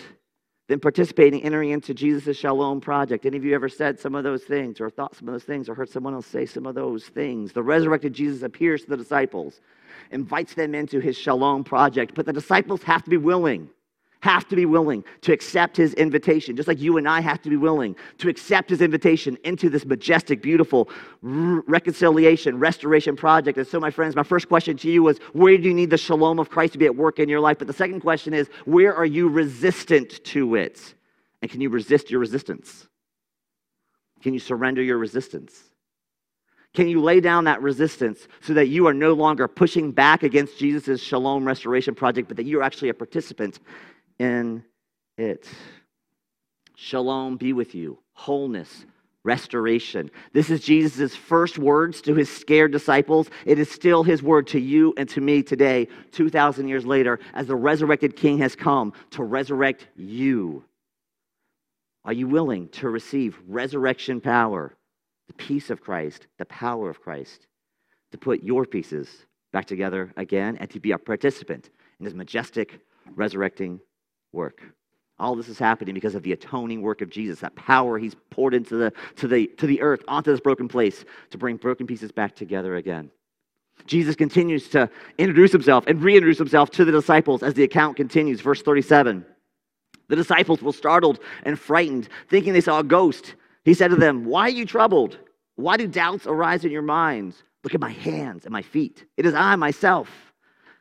than 0.67 0.79
participating, 0.79 1.41
entering 1.43 1.71
into 1.71 1.93
Jesus' 1.93 2.37
shalom 2.37 2.79
project. 2.79 3.25
Any 3.25 3.37
of 3.37 3.43
you 3.43 3.55
ever 3.55 3.69
said 3.69 3.99
some 3.99 4.13
of 4.13 4.23
those 4.23 4.43
things, 4.43 4.79
or 4.79 4.89
thought 4.89 5.15
some 5.15 5.27
of 5.27 5.33
those 5.33 5.43
things, 5.43 5.67
or 5.67 5.73
heard 5.73 5.89
someone 5.89 6.13
else 6.13 6.27
say 6.27 6.45
some 6.45 6.67
of 6.67 6.75
those 6.75 7.05
things? 7.05 7.51
The 7.51 7.63
resurrected 7.63 8.13
Jesus 8.13 8.43
appears 8.43 8.83
to 8.83 8.89
the 8.91 8.97
disciples, 8.97 9.61
invites 10.11 10.53
them 10.53 10.75
into 10.75 10.99
his 10.99 11.17
shalom 11.17 11.63
project, 11.63 12.13
but 12.13 12.25
the 12.27 12.33
disciples 12.33 12.83
have 12.83 13.03
to 13.03 13.09
be 13.09 13.17
willing 13.17 13.69
have 14.21 14.47
to 14.49 14.55
be 14.55 14.65
willing 14.65 15.03
to 15.21 15.31
accept 15.31 15.77
his 15.77 15.93
invitation, 15.93 16.55
just 16.55 16.67
like 16.67 16.79
you 16.79 16.97
and 16.97 17.07
I 17.07 17.21
have 17.21 17.41
to 17.43 17.49
be 17.49 17.55
willing 17.55 17.95
to 18.17 18.27
accept 18.27 18.69
his 18.69 18.81
invitation 18.81 19.38
into 19.43 19.69
this 19.69 19.85
majestic, 19.85 20.41
beautiful 20.41 20.89
reconciliation, 21.21 22.59
restoration 22.59 23.15
project. 23.15 23.57
And 23.57 23.67
so, 23.67 23.79
my 23.79 23.91
friends, 23.91 24.15
my 24.15 24.23
first 24.23 24.49
question 24.49 24.75
to 24.77 24.89
you 24.89 25.03
was 25.03 25.19
where 25.33 25.57
do 25.57 25.63
you 25.63 25.73
need 25.73 25.89
the 25.89 25.97
shalom 25.97 26.39
of 26.39 26.49
Christ 26.49 26.73
to 26.73 26.79
be 26.79 26.85
at 26.85 26.95
work 26.95 27.19
in 27.19 27.29
your 27.29 27.39
life? 27.39 27.57
But 27.59 27.67
the 27.67 27.73
second 27.73 28.01
question 28.01 28.33
is 28.33 28.49
where 28.65 28.93
are 28.93 29.05
you 29.05 29.29
resistant 29.29 30.23
to 30.25 30.55
it? 30.55 30.95
And 31.41 31.49
can 31.49 31.61
you 31.61 31.69
resist 31.69 32.11
your 32.11 32.19
resistance? 32.19 32.88
Can 34.21 34.33
you 34.33 34.39
surrender 34.39 34.81
your 34.81 34.97
resistance? 34.97 35.63
Can 36.75 36.88
you 36.88 37.01
lay 37.01 37.19
down 37.19 37.45
that 37.45 37.61
resistance 37.61 38.27
so 38.41 38.53
that 38.53 38.67
you 38.67 38.85
are 38.85 38.93
no 38.93 39.13
longer 39.13 39.47
pushing 39.47 39.91
back 39.91 40.21
against 40.21 40.59
Jesus' 40.59 41.01
shalom 41.01 41.43
restoration 41.43 41.95
project, 41.95 42.27
but 42.27 42.38
that 42.38 42.45
you're 42.45 42.61
actually 42.61 42.89
a 42.89 42.93
participant 42.93 43.59
in 44.19 44.63
it. 45.17 45.47
Shalom 46.75 47.38
be 47.38 47.53
with 47.53 47.73
you, 47.73 47.99
wholeness, 48.13 48.85
restoration. 49.23 50.11
This 50.33 50.49
is 50.49 50.61
Jesus' 50.61 51.15
first 51.15 51.57
words 51.57 52.01
to 52.03 52.13
his 52.13 52.29
scared 52.29 52.71
disciples. 52.71 53.29
It 53.45 53.59
is 53.59 53.69
still 53.69 54.03
his 54.03 54.23
word 54.23 54.47
to 54.47 54.59
you 54.59 54.93
and 54.97 55.09
to 55.09 55.21
me 55.21 55.43
today, 55.43 55.88
2,000 56.11 56.67
years 56.67 56.85
later, 56.85 57.19
as 57.33 57.47
the 57.47 57.55
resurrected 57.55 58.15
king 58.15 58.38
has 58.39 58.55
come 58.55 58.93
to 59.11 59.23
resurrect 59.23 59.88
you. 59.95 60.63
Are 62.05 62.13
you 62.13 62.27
willing 62.27 62.69
to 62.69 62.89
receive 62.89 63.38
resurrection 63.47 64.21
power, 64.21 64.75
the 65.27 65.33
peace 65.33 65.69
of 65.69 65.81
Christ, 65.81 66.27
the 66.38 66.45
power 66.45 66.89
of 66.89 67.01
Christ, 67.01 67.45
to 68.11 68.17
put 68.17 68.41
your 68.41 68.65
pieces 68.65 69.25
back 69.51 69.65
together 69.65 70.13
again 70.15 70.57
and 70.57 70.69
to 70.69 70.79
be 70.79 70.91
a 70.91 70.97
participant 70.97 71.69
in 71.99 72.05
his 72.05 72.15
majestic 72.15 72.79
resurrecting 73.15 73.79
work. 74.31 74.62
All 75.19 75.36
this 75.36 75.50
is 75.50 75.59
happening 75.59 75.93
because 75.93 76.15
of 76.15 76.24
the 76.24 76.31
atoning 76.31 76.81
work 76.81 77.01
of 77.01 77.09
Jesus, 77.09 77.41
that 77.41 77.55
power 77.55 77.98
he's 77.98 78.15
poured 78.29 78.53
into 78.53 78.77
the, 78.77 78.93
to, 79.17 79.27
the, 79.27 79.48
to 79.57 79.67
the 79.67 79.81
earth, 79.81 80.01
onto 80.07 80.31
this 80.31 80.39
broken 80.39 80.67
place, 80.67 81.03
to 81.31 81.38
bring 81.38 81.57
broken 81.57 81.86
pieces 81.86 82.12
back 82.12 82.36
together 82.36 82.75
again. 82.77 83.12
Jesus 83.86 84.15
continues 84.15 84.69
to 84.69 84.89
introduce 85.17 85.51
himself 85.51 85.86
and 85.88 86.01
reintroduce 86.01 86.38
himself 86.38 86.69
to 86.71 86.86
the 86.86 86.91
disciples 86.91 87.43
as 87.43 87.53
the 87.53 87.63
account 87.63 87.98
continues. 87.98 88.41
Verse 88.41 88.62
37. 88.62 89.25
The 90.07 90.15
disciples 90.15 90.62
were 90.62 90.74
startled 90.74 91.19
and 91.43 91.57
frightened, 91.57 92.09
thinking 92.29 92.53
they 92.53 92.62
saw 92.62 92.79
a 92.79 92.83
ghost. 92.83 93.36
He 93.63 93.74
said 93.74 93.89
to 93.89 93.95
them, 93.95 94.25
Why 94.25 94.43
are 94.43 94.50
you 94.50 94.65
troubled? 94.65 95.17
Why 95.55 95.77
do 95.77 95.88
doubts 95.88 96.25
arise 96.25 96.65
in 96.65 96.71
your 96.71 96.81
minds? 96.81 97.43
Look 97.63 97.75
at 97.75 97.81
my 97.81 97.91
hands 97.91 98.45
and 98.45 98.53
my 98.53 98.62
feet. 98.62 99.05
It 99.17 99.25
is 99.25 99.33
I 99.33 99.55
myself. 99.55 100.09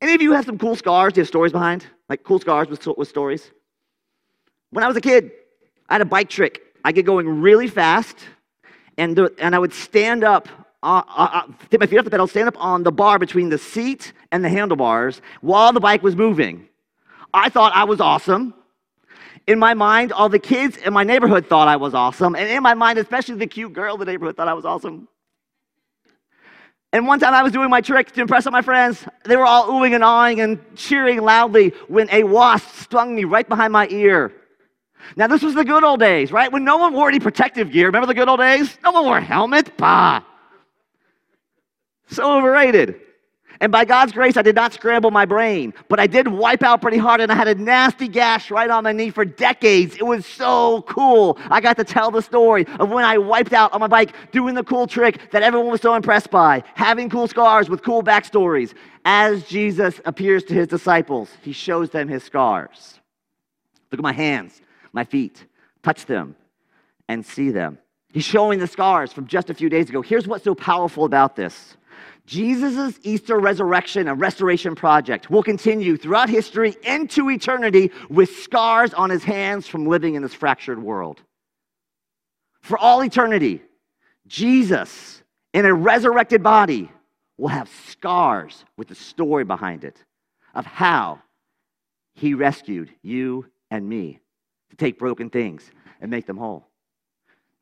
Any 0.00 0.14
of 0.14 0.22
you 0.22 0.32
have 0.32 0.44
some 0.44 0.58
cool 0.58 0.76
scars 0.76 1.12
Do 1.12 1.18
you 1.18 1.22
have 1.22 1.28
stories 1.28 1.52
behind? 1.52 1.86
Like 2.08 2.22
cool 2.22 2.38
scars 2.38 2.68
with, 2.68 2.86
with 2.98 3.08
stories? 3.08 3.50
When 4.70 4.84
I 4.84 4.88
was 4.88 4.96
a 4.96 5.00
kid, 5.00 5.30
I 5.88 5.94
had 5.94 6.02
a 6.02 6.06
bike 6.06 6.28
trick. 6.28 6.62
I 6.84 6.92
get 6.92 7.04
going 7.04 7.40
really 7.40 7.66
fast, 7.66 8.16
and, 8.98 9.18
and 9.38 9.54
I 9.54 9.58
would 9.58 9.72
stand 9.72 10.22
up, 10.22 10.48
uh, 10.82 11.02
uh, 11.08 11.28
uh, 11.32 11.42
take 11.70 11.80
my 11.80 11.86
feet 11.86 11.98
off 11.98 12.04
the 12.04 12.10
pedal, 12.10 12.26
stand 12.28 12.48
up 12.48 12.56
on 12.62 12.82
the 12.82 12.92
bar 12.92 13.18
between 13.18 13.48
the 13.48 13.58
seat 13.58 14.12
and 14.30 14.44
the 14.44 14.48
handlebars 14.48 15.20
while 15.40 15.72
the 15.72 15.80
bike 15.80 16.02
was 16.02 16.14
moving. 16.14 16.68
I 17.34 17.48
thought 17.48 17.72
I 17.74 17.84
was 17.84 18.00
awesome. 18.00 18.54
In 19.46 19.58
my 19.58 19.74
mind, 19.74 20.12
all 20.12 20.28
the 20.28 20.38
kids 20.38 20.76
in 20.76 20.92
my 20.92 21.04
neighborhood 21.04 21.46
thought 21.46 21.68
I 21.68 21.76
was 21.76 21.94
awesome. 21.94 22.34
And 22.34 22.48
in 22.48 22.62
my 22.62 22.74
mind, 22.74 22.98
especially 22.98 23.36
the 23.36 23.46
cute 23.46 23.72
girl 23.72 23.94
in 23.94 24.00
the 24.00 24.06
neighborhood 24.06 24.36
thought 24.36 24.48
I 24.48 24.54
was 24.54 24.64
awesome. 24.64 25.08
And 26.96 27.06
one 27.06 27.20
time 27.20 27.34
I 27.34 27.42
was 27.42 27.52
doing 27.52 27.68
my 27.68 27.82
trick 27.82 28.10
to 28.12 28.22
impress 28.22 28.46
all 28.46 28.52
my 28.52 28.62
friends. 28.62 29.04
They 29.26 29.36
were 29.36 29.44
all 29.44 29.68
oohing 29.68 29.94
and 29.94 30.02
awing 30.02 30.40
and 30.40 30.58
cheering 30.76 31.20
loudly 31.20 31.74
when 31.88 32.08
a 32.10 32.22
wasp 32.22 32.74
stung 32.84 33.14
me 33.14 33.24
right 33.24 33.46
behind 33.46 33.74
my 33.74 33.86
ear. 33.90 34.32
Now, 35.14 35.26
this 35.26 35.42
was 35.42 35.54
the 35.54 35.62
good 35.62 35.84
old 35.84 36.00
days, 36.00 36.32
right? 36.32 36.50
When 36.50 36.64
no 36.64 36.78
one 36.78 36.94
wore 36.94 37.10
any 37.10 37.20
protective 37.20 37.70
gear. 37.70 37.88
Remember 37.88 38.06
the 38.06 38.14
good 38.14 38.30
old 38.30 38.40
days? 38.40 38.78
No 38.82 38.92
one 38.92 39.04
wore 39.04 39.18
a 39.18 39.20
helmet. 39.20 39.76
Bah. 39.76 40.22
So 42.08 42.38
overrated. 42.38 42.98
And 43.60 43.72
by 43.72 43.84
God's 43.84 44.12
grace, 44.12 44.36
I 44.36 44.42
did 44.42 44.54
not 44.54 44.72
scramble 44.72 45.10
my 45.10 45.24
brain, 45.24 45.72
but 45.88 45.98
I 45.98 46.06
did 46.06 46.28
wipe 46.28 46.62
out 46.62 46.82
pretty 46.82 46.98
hard, 46.98 47.20
and 47.20 47.32
I 47.32 47.34
had 47.34 47.48
a 47.48 47.54
nasty 47.54 48.08
gash 48.08 48.50
right 48.50 48.68
on 48.68 48.84
my 48.84 48.92
knee 48.92 49.10
for 49.10 49.24
decades. 49.24 49.96
It 49.96 50.04
was 50.04 50.26
so 50.26 50.82
cool. 50.82 51.38
I 51.50 51.60
got 51.60 51.76
to 51.78 51.84
tell 51.84 52.10
the 52.10 52.22
story 52.22 52.66
of 52.78 52.90
when 52.90 53.04
I 53.04 53.18
wiped 53.18 53.52
out 53.52 53.72
on 53.72 53.80
my 53.80 53.86
bike 53.86 54.14
doing 54.32 54.54
the 54.54 54.64
cool 54.64 54.86
trick 54.86 55.30
that 55.30 55.42
everyone 55.42 55.70
was 55.70 55.80
so 55.80 55.94
impressed 55.94 56.30
by, 56.30 56.62
having 56.74 57.08
cool 57.08 57.28
scars 57.28 57.70
with 57.70 57.82
cool 57.82 58.02
backstories. 58.02 58.74
As 59.04 59.44
Jesus 59.44 60.00
appears 60.04 60.44
to 60.44 60.54
his 60.54 60.68
disciples, 60.68 61.30
he 61.42 61.52
shows 61.52 61.90
them 61.90 62.08
his 62.08 62.24
scars. 62.24 63.00
Look 63.90 64.00
at 64.00 64.02
my 64.02 64.12
hands, 64.12 64.60
my 64.92 65.04
feet, 65.04 65.46
touch 65.82 66.06
them, 66.06 66.36
and 67.08 67.24
see 67.24 67.50
them. 67.50 67.78
He's 68.12 68.24
showing 68.24 68.58
the 68.58 68.66
scars 68.66 69.12
from 69.12 69.26
just 69.26 69.50
a 69.50 69.54
few 69.54 69.68
days 69.68 69.88
ago. 69.88 70.02
Here's 70.02 70.26
what's 70.26 70.44
so 70.44 70.54
powerful 70.54 71.04
about 71.04 71.36
this 71.36 71.76
Jesus' 72.26 72.98
Easter 73.02 73.38
resurrection 73.38 74.08
and 74.08 74.20
restoration 74.20 74.74
project 74.74 75.30
will 75.30 75.44
continue 75.44 75.96
throughout 75.96 76.28
history 76.28 76.74
into 76.82 77.30
eternity 77.30 77.92
with 78.10 78.36
scars 78.38 78.92
on 78.92 79.10
his 79.10 79.22
hands 79.22 79.68
from 79.68 79.86
living 79.86 80.16
in 80.16 80.22
this 80.22 80.34
fractured 80.34 80.82
world. 80.82 81.22
For 82.62 82.76
all 82.76 83.02
eternity, 83.04 83.62
Jesus 84.26 85.22
in 85.52 85.64
a 85.64 85.72
resurrected 85.72 86.42
body 86.42 86.90
will 87.38 87.48
have 87.48 87.70
scars 87.88 88.64
with 88.76 88.88
the 88.88 88.94
story 88.94 89.44
behind 89.44 89.84
it 89.84 90.02
of 90.52 90.66
how 90.66 91.20
he 92.14 92.34
rescued 92.34 92.90
you 93.02 93.46
and 93.70 93.88
me 93.88 94.18
to 94.70 94.76
take 94.76 94.98
broken 94.98 95.30
things 95.30 95.70
and 96.00 96.10
make 96.10 96.26
them 96.26 96.38
whole. 96.38 96.66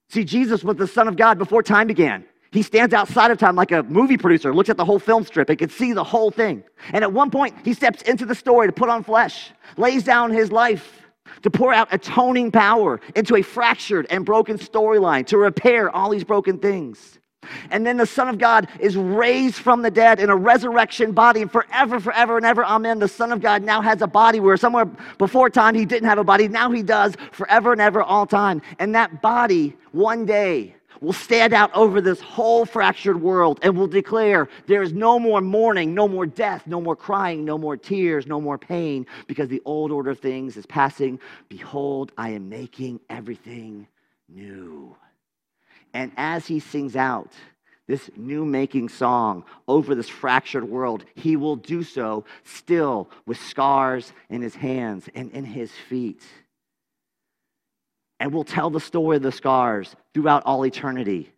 See, 0.09 0.25
Jesus 0.25 0.65
was 0.65 0.77
the 0.77 0.87
Son 0.87 1.07
of 1.07 1.17
God 1.17 1.39
before 1.39 1.63
time 1.63 1.87
began. 1.87 2.25
He 2.55 2.63
stands 2.63 2.95
outside 2.95 3.33
of 3.33 3.39
time 3.39 3.57
like 3.57 3.73
a 3.73 3.83
movie 3.83 4.17
producer, 4.17 4.55
looks 4.55 4.71
at 4.71 4.77
the 4.77 4.85
whole 4.85 5.01
film 5.01 5.25
strip 5.25 5.51
and 5.51 5.59
can 5.59 5.69
see 5.69 5.93
the 5.93 6.05
whole 6.05 6.31
thing. 6.31 6.63
And 6.93 7.03
at 7.03 7.13
one 7.13 7.29
point, 7.29 7.57
he 7.65 7.75
steps 7.75 8.03
into 8.03 8.25
the 8.25 8.35
story 8.35 8.69
to 8.69 8.73
put 8.73 8.89
on 8.89 9.03
flesh, 9.03 9.51
lays 9.77 10.05
down 10.05 10.31
his 10.31 10.53
life 10.53 11.03
to 11.43 11.51
pour 11.51 11.75
out 11.75 11.89
atoning 11.91 12.53
power 12.53 13.01
into 13.17 13.35
a 13.35 13.43
fractured 13.43 14.07
and 14.09 14.25
broken 14.25 14.57
storyline, 14.57 15.27
to 15.27 15.37
repair 15.37 15.91
all 15.91 16.11
these 16.11 16.23
broken 16.23 16.59
things. 16.59 17.19
And 17.73 17.85
then 17.85 17.97
the 17.97 18.07
Son 18.07 18.29
of 18.29 18.39
God 18.39 18.69
is 18.79 18.97
raised 18.97 19.57
from 19.57 19.83
the 19.83 19.91
dead 19.91 20.21
in 20.21 20.31
a 20.31 20.37
resurrection 20.37 21.11
body, 21.11 21.43
and 21.43 21.51
forever, 21.51 21.99
forever, 21.99 22.37
and 22.37 22.47
ever, 22.47 22.65
amen. 22.65 23.01
The 23.01 23.09
Son 23.09 23.33
of 23.33 23.41
God 23.41 23.65
now 23.65 23.83
has 23.83 24.01
a 24.01 24.07
body 24.07 24.39
where 24.39 24.57
somewhere 24.57 24.85
before 25.19 25.51
time 25.51 25.75
he 25.75 25.85
didn't 25.85 26.09
have 26.09 26.19
a 26.19 26.25
body. 26.25 26.47
Now 26.47 26.71
he 26.71 26.85
does 26.85 27.17
forever 27.33 27.73
and 27.73 27.81
ever, 27.81 28.01
all 28.01 28.27
time. 28.27 28.63
And 28.79 28.95
that 28.95 29.21
body, 29.21 29.77
one 29.91 30.25
day, 30.25 30.77
will 31.05 31.13
stand 31.13 31.53
out 31.53 31.71
over 31.75 32.01
this 32.01 32.21
whole 32.21 32.65
fractured 32.65 33.21
world 33.21 33.61
and 33.63 33.77
will 33.77 33.87
declare 33.87 34.49
there 34.67 34.83
is 34.83 34.93
no 34.93 35.19
more 35.19 35.41
mourning, 35.41 35.95
no 35.95 36.09
more 36.09 36.27
death, 36.27 36.67
no 36.67 36.81
more 36.81 36.97
crying, 36.97 37.45
no 37.45 37.59
more 37.59 37.77
tears, 37.77 38.27
no 38.27 38.41
more 38.41 38.59
pain, 38.59 39.07
because 39.27 39.49
the 39.49 39.63
old 39.65 39.93
order 39.93 40.11
of 40.11 40.19
things 40.19 40.57
is 40.57 40.67
passing. 40.67 41.21
Behold, 41.49 42.13
I 42.17 42.31
am 42.31 42.49
making 42.49 43.01
everything 43.11 43.87
new. 44.29 44.97
And 45.93 46.11
as 46.17 46.47
he 46.47 46.59
sings 46.59 46.97
out, 46.97 47.33
this 47.87 48.11
new 48.17 48.47
making 48.47 48.89
song 48.89 49.45
over 49.69 49.95
this 49.95 50.09
fractured 50.09 50.65
world, 50.65 51.05
he 51.15 51.37
will 51.37 51.57
do 51.57 51.83
so 51.83 52.25
still 52.43 53.11
with 53.27 53.39
scars 53.39 54.15
in 54.31 54.41
his 54.41 54.55
hands 54.55 55.07
and 55.15 55.31
in 55.33 55.45
his 55.45 55.71
feet 55.71 56.23
and 58.21 58.33
we'll 58.33 58.45
tell 58.45 58.71
the 58.71 58.81
story 58.81 59.17
of 59.17 59.23
the 59.23 59.33
scars 59.33 59.95
throughout 60.13 60.45
all 60.45 60.65
eternity. 60.65 61.33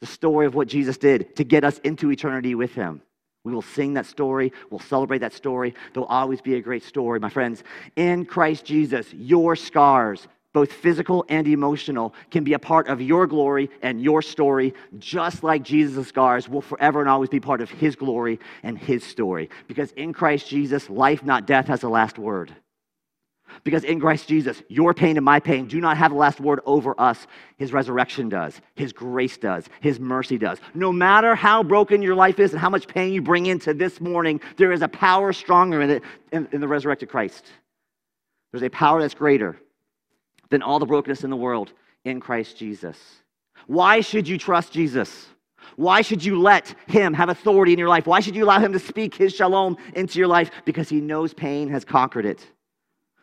The 0.00 0.06
story 0.06 0.46
of 0.46 0.54
what 0.54 0.68
Jesus 0.68 0.98
did 0.98 1.36
to 1.36 1.44
get 1.44 1.64
us 1.64 1.78
into 1.78 2.10
eternity 2.10 2.54
with 2.54 2.74
him. 2.74 3.02
We 3.44 3.52
will 3.52 3.62
sing 3.62 3.94
that 3.94 4.06
story. 4.06 4.52
We'll 4.70 4.80
celebrate 4.80 5.18
that 5.18 5.32
story. 5.32 5.74
There'll 5.92 6.08
always 6.08 6.40
be 6.40 6.54
a 6.54 6.60
great 6.60 6.84
story, 6.84 7.18
my 7.18 7.28
friends. 7.28 7.64
In 7.96 8.24
Christ 8.24 8.64
Jesus, 8.64 9.12
your 9.12 9.56
scars 9.56 10.28
both 10.52 10.72
physical 10.72 11.24
and 11.28 11.46
emotional, 11.46 12.14
can 12.30 12.44
be 12.44 12.52
a 12.52 12.58
part 12.58 12.88
of 12.88 13.00
your 13.00 13.26
glory 13.26 13.70
and 13.80 14.02
your 14.02 14.22
story, 14.22 14.74
just 14.98 15.42
like 15.42 15.62
Jesus' 15.62 16.08
scars 16.08 16.48
will 16.48 16.60
forever 16.60 17.00
and 17.00 17.08
always 17.08 17.30
be 17.30 17.40
part 17.40 17.60
of 17.60 17.70
his 17.70 17.96
glory 17.96 18.38
and 18.62 18.78
his 18.78 19.02
story. 19.04 19.48
Because 19.66 19.92
in 19.92 20.12
Christ 20.12 20.48
Jesus, 20.48 20.90
life, 20.90 21.24
not 21.24 21.46
death, 21.46 21.68
has 21.68 21.80
the 21.80 21.88
last 21.88 22.18
word. 22.18 22.54
Because 23.64 23.84
in 23.84 24.00
Christ 24.00 24.28
Jesus, 24.28 24.62
your 24.68 24.94
pain 24.94 25.16
and 25.16 25.24
my 25.24 25.40
pain 25.40 25.66
do 25.66 25.80
not 25.80 25.96
have 25.96 26.10
the 26.10 26.16
last 26.16 26.40
word 26.40 26.60
over 26.66 26.98
us. 27.00 27.26
His 27.56 27.72
resurrection 27.72 28.28
does, 28.28 28.60
His 28.74 28.92
grace 28.92 29.36
does, 29.36 29.66
His 29.80 30.00
mercy 30.00 30.38
does. 30.38 30.58
No 30.74 30.92
matter 30.92 31.34
how 31.34 31.62
broken 31.62 32.02
your 32.02 32.14
life 32.14 32.38
is 32.38 32.52
and 32.52 32.60
how 32.60 32.70
much 32.70 32.88
pain 32.88 33.12
you 33.12 33.22
bring 33.22 33.46
into 33.46 33.74
this 33.74 34.00
morning, 34.00 34.40
there 34.56 34.72
is 34.72 34.82
a 34.82 34.88
power 34.88 35.32
stronger 35.32 35.82
in 35.82 35.90
it 35.90 36.02
in, 36.32 36.48
in 36.52 36.60
the 36.60 36.68
resurrected 36.68 37.08
Christ. 37.08 37.46
There's 38.50 38.62
a 38.62 38.70
power 38.70 39.00
that's 39.00 39.14
greater 39.14 39.56
than 40.50 40.62
all 40.62 40.78
the 40.78 40.86
brokenness 40.86 41.24
in 41.24 41.30
the 41.30 41.36
world 41.36 41.72
in 42.04 42.20
Christ 42.20 42.56
Jesus. 42.56 42.98
Why 43.66 44.00
should 44.00 44.28
you 44.28 44.38
trust 44.38 44.72
Jesus? 44.72 45.26
Why 45.76 46.02
should 46.02 46.24
you 46.24 46.40
let 46.40 46.74
him 46.86 47.14
have 47.14 47.28
authority 47.28 47.72
in 47.72 47.78
your 47.78 47.88
life? 47.88 48.06
Why 48.06 48.20
should 48.20 48.34
you 48.34 48.44
allow 48.44 48.58
him 48.58 48.72
to 48.72 48.78
speak 48.78 49.14
his 49.14 49.34
shalom 49.34 49.76
into 49.94 50.18
your 50.18 50.28
life? 50.28 50.50
Because 50.64 50.88
he 50.88 51.00
knows 51.00 51.32
pain 51.32 51.68
has 51.68 51.84
conquered 51.84 52.26
it 52.26 52.46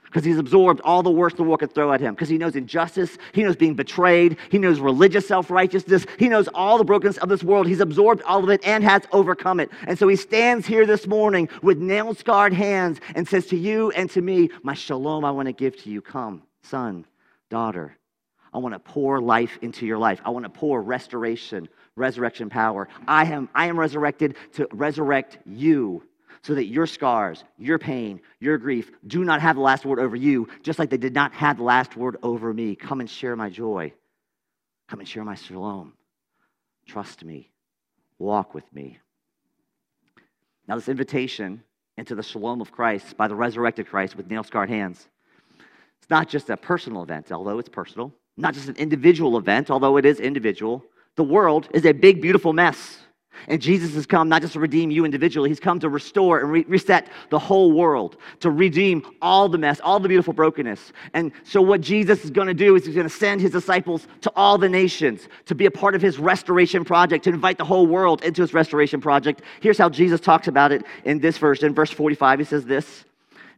because 0.09 0.25
he's 0.25 0.39
absorbed 0.39 0.81
all 0.81 1.03
the 1.03 1.11
worst 1.11 1.37
the 1.37 1.43
world 1.43 1.59
could 1.59 1.73
throw 1.73 1.93
at 1.93 2.01
him, 2.01 2.15
because 2.15 2.29
he 2.29 2.37
knows 2.37 2.55
injustice, 2.55 3.17
he 3.31 3.43
knows 3.43 3.55
being 3.55 3.75
betrayed, 3.75 4.37
he 4.49 4.57
knows 4.57 4.79
religious 4.79 5.27
self 5.27 5.51
righteousness, 5.51 6.05
he 6.17 6.27
knows 6.27 6.47
all 6.53 6.77
the 6.77 6.83
brokenness 6.83 7.17
of 7.17 7.29
this 7.29 7.43
world. 7.43 7.67
He's 7.67 7.79
absorbed 7.79 8.23
all 8.23 8.43
of 8.43 8.49
it 8.49 8.65
and 8.65 8.83
has 8.83 9.03
overcome 9.11 9.59
it. 9.59 9.69
And 9.87 9.97
so 9.97 10.07
he 10.07 10.15
stands 10.15 10.65
here 10.65 10.85
this 10.85 11.05
morning 11.05 11.47
with 11.61 11.77
nail 11.77 12.13
scarred 12.13 12.53
hands 12.53 12.99
and 13.15 13.27
says 13.27 13.45
to 13.47 13.57
you 13.57 13.91
and 13.91 14.09
to 14.11 14.21
me, 14.21 14.49
My 14.63 14.73
shalom 14.73 15.23
I 15.23 15.31
want 15.31 15.47
to 15.47 15.53
give 15.53 15.77
to 15.83 15.89
you. 15.89 16.01
Come, 16.01 16.43
son, 16.63 17.05
daughter. 17.49 17.95
I 18.51 18.57
want 18.57 18.73
to 18.73 18.79
pour 18.79 19.21
life 19.21 19.59
into 19.61 19.85
your 19.85 19.99
life. 19.99 20.21
I 20.25 20.31
want 20.31 20.45
to 20.45 20.49
pour 20.49 20.81
restoration, 20.81 21.69
resurrection 21.95 22.49
power. 22.49 22.87
I 23.07 23.25
am, 23.25 23.47
I 23.53 23.67
am 23.67 23.79
resurrected 23.79 24.35
to 24.53 24.67
resurrect 24.71 25.37
you 25.45 26.03
so 26.41 26.55
that 26.55 26.65
your 26.65 26.87
scars, 26.87 27.43
your 27.57 27.77
pain, 27.77 28.21
your 28.39 28.57
grief 28.57 28.91
do 29.07 29.23
not 29.23 29.41
have 29.41 29.55
the 29.55 29.61
last 29.61 29.85
word 29.85 29.99
over 29.99 30.15
you, 30.15 30.47
just 30.63 30.79
like 30.79 30.89
they 30.89 30.97
did 30.97 31.13
not 31.13 31.33
have 31.33 31.57
the 31.57 31.63
last 31.63 31.95
word 31.95 32.17
over 32.23 32.53
me. 32.53 32.75
Come 32.75 32.99
and 32.99 33.09
share 33.09 33.35
my 33.35 33.49
joy. 33.49 33.93
Come 34.87 34.99
and 34.99 35.07
share 35.07 35.23
my 35.23 35.35
shalom. 35.35 35.93
Trust 36.87 37.23
me. 37.23 37.51
Walk 38.17 38.53
with 38.53 38.71
me. 38.73 38.99
Now, 40.67 40.75
this 40.75 40.89
invitation 40.89 41.63
into 41.97 42.15
the 42.15 42.23
shalom 42.23 42.61
of 42.61 42.71
Christ 42.71 43.17
by 43.17 43.27
the 43.27 43.35
resurrected 43.35 43.87
Christ 43.87 44.15
with 44.15 44.29
nail 44.29 44.43
scarred 44.43 44.69
hands, 44.69 45.07
it's 45.99 46.09
not 46.09 46.29
just 46.29 46.49
a 46.49 46.57
personal 46.57 47.03
event, 47.03 47.31
although 47.31 47.59
it's 47.59 47.69
personal, 47.69 48.13
not 48.37 48.53
just 48.53 48.69
an 48.69 48.75
individual 48.77 49.37
event, 49.37 49.69
although 49.69 49.97
it 49.97 50.05
is 50.05 50.19
individual. 50.19 50.83
The 51.15 51.23
world 51.23 51.67
is 51.73 51.85
a 51.85 51.91
big, 51.91 52.21
beautiful 52.21 52.53
mess. 52.53 52.99
And 53.47 53.61
Jesus 53.61 53.93
has 53.93 54.05
come 54.05 54.27
not 54.29 54.41
just 54.41 54.53
to 54.53 54.59
redeem 54.59 54.91
you 54.91 55.05
individually, 55.05 55.49
he's 55.49 55.59
come 55.59 55.79
to 55.79 55.89
restore 55.89 56.39
and 56.39 56.51
re- 56.51 56.65
reset 56.67 57.07
the 57.29 57.39
whole 57.39 57.71
world, 57.71 58.17
to 58.41 58.51
redeem 58.51 59.03
all 59.21 59.47
the 59.47 59.57
mess, 59.57 59.79
all 59.79 59.99
the 59.99 60.09
beautiful 60.09 60.33
brokenness. 60.33 60.91
And 61.13 61.31
so, 61.43 61.61
what 61.61 61.81
Jesus 61.81 62.23
is 62.23 62.31
going 62.31 62.47
to 62.47 62.53
do 62.53 62.75
is 62.75 62.85
he's 62.85 62.95
going 62.95 63.07
to 63.07 63.13
send 63.13 63.41
his 63.41 63.51
disciples 63.51 64.07
to 64.21 64.31
all 64.35 64.57
the 64.57 64.69
nations 64.69 65.27
to 65.45 65.55
be 65.55 65.65
a 65.65 65.71
part 65.71 65.95
of 65.95 66.01
his 66.01 66.19
restoration 66.19 66.83
project, 66.83 67.23
to 67.23 67.29
invite 67.29 67.57
the 67.57 67.65
whole 67.65 67.87
world 67.87 68.23
into 68.23 68.41
his 68.41 68.53
restoration 68.53 68.99
project. 68.99 69.41
Here's 69.61 69.77
how 69.77 69.89
Jesus 69.89 70.19
talks 70.19 70.47
about 70.47 70.71
it 70.71 70.83
in 71.05 71.19
this 71.19 71.37
verse. 71.37 71.63
In 71.63 71.73
verse 71.73 71.91
45, 71.91 72.39
he 72.39 72.45
says 72.45 72.65
this 72.65 73.05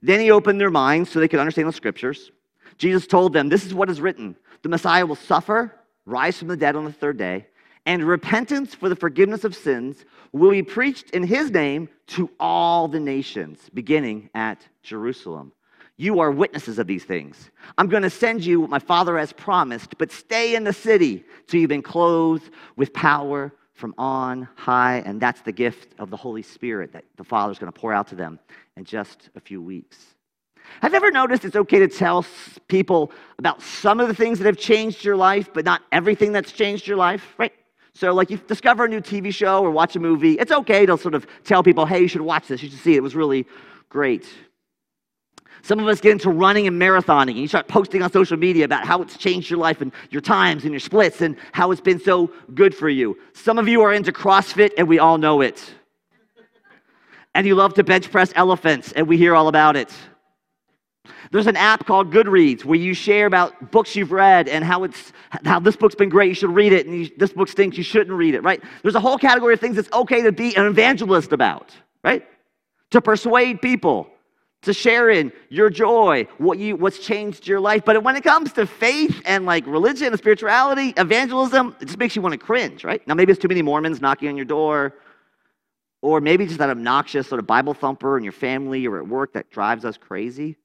Then 0.01 0.19
he 0.19 0.31
opened 0.31 0.60
their 0.62 0.71
minds 0.71 1.10
so 1.10 1.19
they 1.19 1.27
could 1.27 1.39
understand 1.39 1.67
the 1.67 1.73
scriptures. 1.73 2.31
Jesus 2.77 3.07
told 3.07 3.34
them, 3.34 3.49
This 3.49 3.65
is 3.65 3.73
what 3.73 3.89
is 3.89 3.99
written 3.99 4.36
the 4.62 4.69
Messiah 4.69 5.05
will 5.05 5.15
suffer, 5.15 5.73
rise 6.05 6.38
from 6.38 6.49
the 6.49 6.57
dead 6.57 6.75
on 6.75 6.86
the 6.86 6.93
third 6.93 7.17
day 7.17 7.47
and 7.86 8.08
repentance 8.08 8.76
for 8.76 8.89
the 8.89 8.96
forgiveness 8.96 9.44
of 9.44 9.56
sins 9.56 10.06
will 10.32 10.52
be 10.52 10.63
preached 10.63 11.10
in 11.12 11.24
his 11.24 11.52
name 11.52 11.89
to 12.08 12.30
all 12.39 12.88
the 12.88 13.00
nations, 13.00 13.70
beginning 13.74 14.30
at 14.36 14.67
Jerusalem. 14.84 15.52
You 15.98 16.20
are 16.20 16.32
witnesses 16.32 16.80
of 16.80 16.88
these 16.88 17.04
things. 17.04 17.52
I'm 17.78 17.88
going 17.88 18.04
to 18.04 18.10
send 18.10 18.44
you 18.44 18.62
what 18.62 18.70
my 18.70 18.80
Father 18.80 19.17
has 19.17 19.34
promised, 19.34 19.98
but 19.98 20.12
stay 20.12 20.56
in 20.56 20.63
the 20.63 20.74
city 20.74 21.24
till 21.48 21.60
you've 21.60 21.70
been 21.70 21.82
clothed 21.82 22.50
with 22.76 22.94
power 22.94 23.52
from 23.74 23.94
on 23.98 24.48
high. 24.56 25.04
And 25.06 25.22
that's 25.22 25.41
the 25.41 25.52
gift 25.52 25.94
of 26.00 26.10
the 26.10 26.17
Holy 26.17 26.41
Spirit 26.41 26.91
that 26.94 27.04
the 27.17 27.24
Father 27.24 27.52
is 27.52 27.60
going 27.60 27.72
to 27.72 27.80
pour 27.80 27.94
out 27.94 28.08
to 28.08 28.15
them 28.15 28.39
in 28.78 28.84
just 28.84 29.30
a 29.36 29.39
few 29.39 29.62
weeks. 29.62 29.98
Have 30.82 30.94
you 30.94 30.98
ever 30.98 31.12
noticed 31.12 31.46
it's 31.46 31.56
okay 31.56 31.80
to 31.80 31.88
tell 31.88 32.26
people 32.67 33.12
about 33.38 33.62
some 33.62 34.00
of 34.00 34.08
the 34.08 34.15
things 34.15 34.39
that 34.39 34.46
have 34.46 34.58
changed 34.58 35.04
your 35.04 35.15
life, 35.15 35.52
but 35.54 35.65
not 35.65 35.82
everything 35.91 36.32
that's 36.32 36.52
changed 36.52 36.88
your 36.88 36.98
life, 36.98 37.36
right? 37.38 37.54
So, 37.93 38.13
like, 38.13 38.30
you 38.30 38.38
discover 38.38 38.86
a 38.86 38.88
new 38.88 39.01
TV 39.01 39.34
show 39.34 39.62
or 39.63 39.69
watch 39.69 39.95
a 39.95 39.99
movie, 39.99 40.34
it's 40.34 40.51
okay 40.51 40.86
to 40.86 40.97
sort 40.97 41.13
of 41.13 41.27
tell 41.43 41.62
people, 41.62 41.86
hey, 41.86 41.99
you 41.99 42.08
should 42.08 42.21
watch 42.21 42.47
this, 42.47 42.63
you 42.63 42.69
should 42.69 42.80
see 42.80 42.93
it. 42.93 42.97
It 42.97 43.04
was 43.04 43.15
really 43.15 43.45
great. 43.89 44.27
Some 45.63 45.77
of 45.80 45.88
us 45.88 46.01
get 46.01 46.13
into 46.13 46.30
running 46.30 46.65
and 46.65 46.82
marathoning, 46.82 47.32
and 47.32 47.38
you 47.38 47.47
start 47.47 47.67
posting 47.67 48.01
on 48.01 48.12
social 48.12 48.38
media 48.38 48.65
about 48.65 48.86
how 48.86 49.01
it's 49.01 49.17
changed 49.17 49.49
your 49.49 49.60
life 49.60 49.82
and 49.82 49.91
your 50.10 50.21
times 50.21 50.63
and 50.63 50.71
your 50.71 50.80
splits 50.80 51.21
and 51.21 51.38
how 51.51 51.69
it's 51.71 51.82
been 51.82 51.99
so 51.99 52.32
good 52.56 52.73
for 52.73 52.89
you. 52.89 53.17
Some 53.34 53.60
of 53.60 53.67
you 53.67 53.82
are 53.82 53.93
into 53.93 54.12
CrossFit, 54.12 54.71
and 54.77 54.88
we 54.88 54.97
all 54.97 55.17
know 55.17 55.41
it. 55.41 55.73
And 57.36 57.45
you 57.45 57.56
love 57.56 57.75
to 57.75 57.84
bench 57.84 58.10
press 58.10 58.34
elephants, 58.36 58.91
and 58.93 59.08
we 59.08 59.17
hear 59.17 59.36
all 59.36 59.49
about 59.49 59.75
it. 59.75 59.93
There's 61.32 61.48
an 61.48 61.56
app 61.56 61.86
called 61.86 62.12
Goodreads 62.12 62.66
where 62.66 62.78
you 62.78 62.94
share 62.94 63.26
about 63.26 63.72
books 63.72 63.96
you've 63.96 64.12
read 64.12 64.48
and 64.48 64.64
how 64.64 64.84
it's 64.84 65.14
how 65.46 65.60
this 65.60 65.76
book's 65.76 65.96
been 65.96 66.10
great. 66.10 66.30
You 66.30 66.36
should 66.36 66.54
read 66.54 66.74
it, 66.74 66.86
and 66.86 66.96
you, 66.96 67.10
this 67.18 67.34
book 67.34 67.48
stinks. 67.48 67.78
You 67.78 67.84
shouldn't 67.84 68.16
read 68.16 68.36
it. 68.36 68.44
Right? 68.44 68.62
There's 68.82 68.96
a 68.96 69.00
whole 69.00 69.18
category 69.18 69.54
of 69.54 69.60
things 69.60 69.78
it's 69.78 69.92
okay 69.94 70.22
to 70.24 70.32
be 70.32 70.56
an 70.56 70.66
evangelist 70.66 71.32
about. 71.32 71.76
Right? 72.04 72.28
To 72.92 73.02
persuade 73.02 73.62
people, 73.62 74.10
to 74.64 74.74
share 74.74 75.10
in 75.10 75.32
your 75.50 75.70
joy, 75.70 76.28
what 76.38 76.60
you 76.60 76.76
what's 76.76 77.00
changed 77.00 77.48
your 77.48 77.60
life. 77.60 77.84
But 77.86 78.04
when 78.04 78.16
it 78.16 78.24
comes 78.24 78.52
to 78.54 78.68
faith 78.68 79.22
and 79.26 79.46
like 79.46 79.66
religion 79.66 80.08
and 80.08 80.18
spirituality, 80.18 80.94
evangelism, 80.98 81.76
it 81.80 81.86
just 81.86 81.98
makes 81.98 82.16
you 82.16 82.22
want 82.22 82.34
to 82.34 82.40
cringe. 82.40 82.84
Right? 82.84 83.06
Now 83.08 83.14
maybe 83.14 83.32
it's 83.32 83.42
too 83.42 83.48
many 83.48 83.62
Mormons 83.62 84.02
knocking 84.02 84.30
on 84.30 84.36
your 84.36 84.46
door. 84.46 84.96
Or 86.04 86.20
maybe 86.20 86.48
just 86.48 86.58
that 86.58 86.72
obnoxious 86.72 87.28
sort 87.28 87.38
of 87.38 87.46
Bible 87.46 87.76
thumper 87.76 88.18
in 88.18 88.24
your 88.24 88.34
family 88.34 88.88
or 88.88 88.98
at 88.98 89.08
work 89.08 89.34
that 89.34 89.52
drives 89.52 89.86
us 89.86 89.98
crazy. 89.98 90.58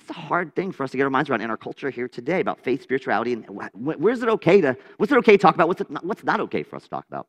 It's 0.00 0.10
a 0.10 0.14
hard 0.14 0.54
thing 0.54 0.72
for 0.72 0.84
us 0.84 0.90
to 0.92 0.96
get 0.96 1.04
our 1.04 1.10
minds 1.10 1.30
around 1.30 1.42
in 1.42 1.50
our 1.50 1.56
culture 1.56 1.90
here 1.90 2.08
today 2.08 2.40
about 2.40 2.60
faith, 2.60 2.82
spirituality, 2.82 3.32
and 3.32 3.44
where's 3.74 4.22
it 4.22 4.28
okay 4.28 4.60
to, 4.60 4.76
what's 4.96 5.12
it 5.12 5.18
okay 5.18 5.32
to 5.32 5.38
talk 5.38 5.54
about? 5.54 5.68
What's, 5.68 5.82
not, 5.88 6.04
what's 6.04 6.24
not 6.24 6.40
okay 6.40 6.62
for 6.62 6.76
us 6.76 6.84
to 6.84 6.88
talk 6.88 7.06
about? 7.08 7.26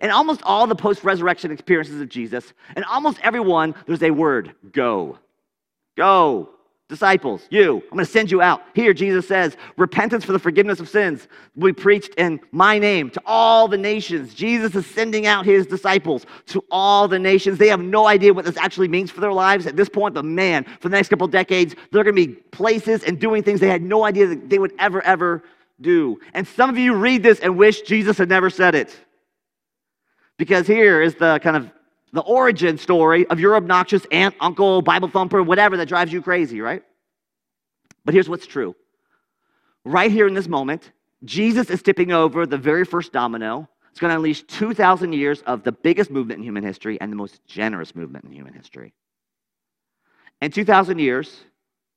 In 0.00 0.10
almost 0.10 0.40
all 0.42 0.66
the 0.66 0.74
post 0.74 1.04
resurrection 1.04 1.50
experiences 1.50 2.00
of 2.00 2.08
Jesus, 2.08 2.54
and 2.74 2.84
almost 2.86 3.18
everyone, 3.22 3.74
there's 3.86 4.02
a 4.02 4.10
word 4.10 4.54
go. 4.72 5.18
Go. 5.96 6.55
Disciples, 6.88 7.48
you, 7.50 7.82
I'm 7.90 7.96
going 7.96 8.04
to 8.04 8.10
send 8.10 8.30
you 8.30 8.40
out. 8.40 8.62
Here, 8.72 8.94
Jesus 8.94 9.26
says, 9.26 9.56
repentance 9.76 10.24
for 10.24 10.30
the 10.30 10.38
forgiveness 10.38 10.78
of 10.78 10.88
sins 10.88 11.26
be 11.58 11.72
preached 11.72 12.14
in 12.14 12.38
my 12.52 12.78
name 12.78 13.10
to 13.10 13.22
all 13.26 13.66
the 13.66 13.76
nations. 13.76 14.34
Jesus 14.34 14.72
is 14.76 14.86
sending 14.86 15.26
out 15.26 15.44
his 15.44 15.66
disciples 15.66 16.26
to 16.46 16.64
all 16.70 17.08
the 17.08 17.18
nations. 17.18 17.58
They 17.58 17.66
have 17.66 17.80
no 17.80 18.06
idea 18.06 18.32
what 18.32 18.44
this 18.44 18.56
actually 18.56 18.86
means 18.86 19.10
for 19.10 19.20
their 19.20 19.32
lives 19.32 19.66
at 19.66 19.74
this 19.74 19.88
point, 19.88 20.14
but 20.14 20.24
man, 20.24 20.62
for 20.78 20.88
the 20.88 20.96
next 20.96 21.08
couple 21.08 21.26
decades, 21.26 21.74
they're 21.90 22.04
going 22.04 22.14
to 22.14 22.26
be 22.26 22.34
places 22.52 23.02
and 23.02 23.18
doing 23.18 23.42
things 23.42 23.58
they 23.58 23.68
had 23.68 23.82
no 23.82 24.04
idea 24.04 24.28
that 24.28 24.48
they 24.48 24.60
would 24.60 24.72
ever, 24.78 25.02
ever 25.02 25.42
do. 25.80 26.20
And 26.34 26.46
some 26.46 26.70
of 26.70 26.78
you 26.78 26.94
read 26.94 27.20
this 27.24 27.40
and 27.40 27.58
wish 27.58 27.82
Jesus 27.82 28.16
had 28.16 28.28
never 28.28 28.48
said 28.48 28.76
it. 28.76 28.96
Because 30.38 30.68
here 30.68 31.02
is 31.02 31.16
the 31.16 31.40
kind 31.42 31.56
of 31.56 31.72
the 32.12 32.20
origin 32.20 32.78
story 32.78 33.26
of 33.26 33.40
your 33.40 33.56
obnoxious 33.56 34.06
aunt, 34.10 34.34
uncle, 34.40 34.82
Bible 34.82 35.08
thumper, 35.08 35.42
whatever 35.42 35.76
that 35.76 35.88
drives 35.88 36.12
you 36.12 36.22
crazy, 36.22 36.60
right? 36.60 36.82
But 38.04 38.14
here's 38.14 38.28
what's 38.28 38.46
true. 38.46 38.74
Right 39.84 40.10
here 40.10 40.26
in 40.26 40.34
this 40.34 40.48
moment, 40.48 40.92
Jesus 41.24 41.70
is 41.70 41.82
tipping 41.82 42.12
over 42.12 42.46
the 42.46 42.58
very 42.58 42.84
first 42.84 43.12
domino. 43.12 43.68
It's 43.90 44.00
going 44.00 44.10
to 44.10 44.16
unleash 44.16 44.42
2,000 44.42 45.12
years 45.12 45.42
of 45.42 45.62
the 45.62 45.72
biggest 45.72 46.10
movement 46.10 46.38
in 46.38 46.44
human 46.44 46.62
history 46.62 47.00
and 47.00 47.10
the 47.10 47.16
most 47.16 47.44
generous 47.46 47.94
movement 47.94 48.24
in 48.24 48.32
human 48.32 48.52
history. 48.52 48.92
In 50.40 50.50
2,000 50.50 50.98
years, 50.98 51.40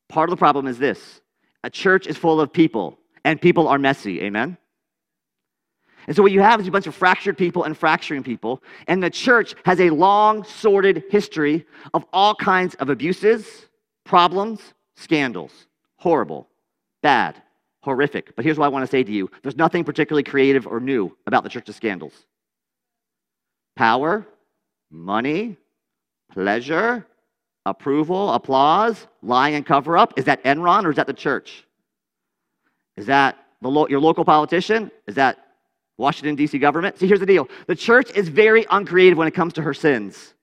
part 0.07 0.29
of 0.29 0.31
the 0.31 0.39
problem 0.39 0.67
is 0.67 0.77
this 0.77 1.21
a 1.63 1.69
church 1.69 2.07
is 2.07 2.17
full 2.17 2.39
of 2.39 2.53
people, 2.53 2.97
and 3.25 3.39
people 3.39 3.67
are 3.67 3.77
messy. 3.77 4.21
Amen? 4.21 4.57
And 6.09 6.15
so 6.15 6.23
what 6.23 6.31
you 6.31 6.41
have 6.41 6.59
is 6.59 6.67
a 6.67 6.71
bunch 6.71 6.87
of 6.87 6.95
fractured 6.95 7.37
people 7.37 7.65
and 7.65 7.77
fracturing 7.77 8.23
people. 8.23 8.63
And 8.87 9.01
the 9.01 9.11
church 9.11 9.53
has 9.63 9.79
a 9.79 9.91
long, 9.91 10.43
sordid 10.43 11.03
history 11.11 11.67
of 11.93 12.03
all 12.11 12.33
kinds 12.33 12.73
of 12.75 12.89
abuses, 12.89 13.67
problems, 14.05 14.59
scandals. 14.95 15.67
Horrible, 15.97 16.47
bad, 17.03 17.39
horrific. 17.83 18.35
But 18.35 18.43
here's 18.43 18.57
what 18.57 18.65
I 18.65 18.69
want 18.69 18.81
to 18.81 18.89
say 18.89 19.03
to 19.03 19.11
you 19.11 19.29
there's 19.43 19.55
nothing 19.55 19.83
particularly 19.83 20.23
creative 20.23 20.65
or 20.65 20.79
new 20.79 21.15
about 21.27 21.43
the 21.43 21.49
church's 21.49 21.75
scandals 21.75 22.25
power, 23.75 24.25
money, 24.89 25.57
pleasure, 26.31 27.05
approval, 27.67 28.33
applause, 28.33 29.05
lying 29.21 29.53
and 29.53 29.63
cover 29.63 29.95
up? 29.95 30.17
Is 30.17 30.25
that 30.25 30.43
Enron 30.43 30.85
or 30.85 30.89
is 30.89 30.95
that 30.95 31.05
the 31.05 31.13
church? 31.13 31.65
Is 32.97 33.05
that 33.05 33.37
the 33.61 33.69
lo- 33.69 33.87
your 33.87 33.99
local 33.99 34.25
politician? 34.25 34.89
Is 35.05 35.13
that 35.13 35.45
Washington, 35.99 36.35
D.C. 36.35 36.57
government? 36.57 36.97
See, 36.97 37.07
here's 37.07 37.19
the 37.19 37.25
deal 37.25 37.47
the 37.67 37.75
church 37.75 38.09
is 38.15 38.29
very 38.29 38.65
uncreative 38.71 39.17
when 39.17 39.27
it 39.27 39.33
comes 39.33 39.53
to 39.53 39.61
her 39.61 39.73
sins. 39.73 40.33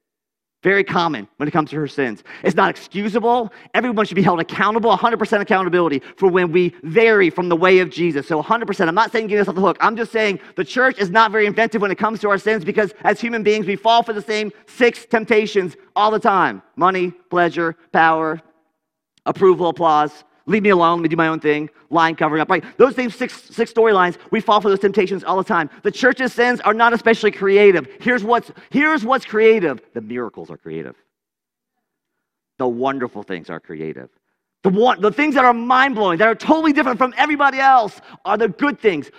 Very 0.62 0.84
common 0.84 1.28
when 1.36 1.48
it 1.48 1.52
comes 1.52 1.70
to 1.70 1.76
her 1.76 1.86
sins. 1.86 2.24
It's 2.42 2.56
not 2.56 2.70
excusable. 2.70 3.52
Everyone 3.72 4.04
should 4.04 4.16
be 4.16 4.22
held 4.22 4.40
accountable, 4.40 4.90
100% 4.96 5.40
accountability 5.40 6.02
for 6.16 6.28
when 6.28 6.50
we 6.50 6.74
vary 6.82 7.30
from 7.30 7.48
the 7.48 7.54
way 7.54 7.78
of 7.78 7.88
Jesus. 7.88 8.26
So 8.26 8.42
100%. 8.42 8.88
I'm 8.88 8.94
not 8.94 9.12
saying 9.12 9.28
get 9.28 9.38
us 9.38 9.48
off 9.48 9.54
the 9.54 9.60
hook. 9.60 9.76
I'm 9.80 9.96
just 9.96 10.12
saying 10.12 10.40
the 10.56 10.64
church 10.64 10.98
is 10.98 11.10
not 11.10 11.30
very 11.30 11.46
inventive 11.46 11.82
when 11.82 11.90
it 11.90 11.98
comes 11.98 12.20
to 12.20 12.30
our 12.30 12.38
sins 12.38 12.64
because 12.64 12.92
as 13.04 13.20
human 13.20 13.42
beings, 13.42 13.66
we 13.66 13.76
fall 13.76 14.02
for 14.02 14.12
the 14.12 14.22
same 14.22 14.50
six 14.66 15.06
temptations 15.06 15.76
all 15.94 16.10
the 16.10 16.18
time 16.18 16.62
money, 16.74 17.12
pleasure, 17.30 17.76
power, 17.92 18.42
approval, 19.24 19.68
applause. 19.68 20.24
Leave 20.46 20.62
me 20.62 20.70
alone. 20.70 20.98
Let 20.98 21.02
me 21.02 21.08
do 21.08 21.16
my 21.16 21.28
own 21.28 21.40
thing. 21.40 21.68
Lying, 21.90 22.14
covering 22.14 22.40
up. 22.40 22.48
Right? 22.48 22.64
Those 22.78 22.94
same 22.94 23.10
six, 23.10 23.42
six 23.42 23.72
storylines, 23.72 24.16
we 24.30 24.40
fall 24.40 24.60
for 24.60 24.68
those 24.68 24.78
temptations 24.78 25.24
all 25.24 25.36
the 25.36 25.44
time. 25.44 25.68
The 25.82 25.90
church's 25.90 26.32
sins 26.32 26.60
are 26.60 26.74
not 26.74 26.92
especially 26.92 27.32
creative. 27.32 27.88
Here's 28.00 28.22
what's, 28.22 28.52
here's 28.70 29.04
what's 29.04 29.24
creative 29.24 29.80
the 29.92 30.00
miracles 30.00 30.50
are 30.50 30.56
creative, 30.56 30.94
the 32.58 32.68
wonderful 32.68 33.22
things 33.22 33.50
are 33.50 33.60
creative. 33.60 34.08
The, 34.62 34.70
one, 34.70 35.00
the 35.00 35.12
things 35.12 35.34
that 35.34 35.44
are 35.44 35.54
mind 35.54 35.94
blowing, 35.94 36.18
that 36.18 36.26
are 36.26 36.34
totally 36.34 36.72
different 36.72 36.98
from 36.98 37.14
everybody 37.16 37.58
else, 37.58 38.00
are 38.24 38.36
the 38.36 38.48
good 38.48 38.80
things. 38.80 39.10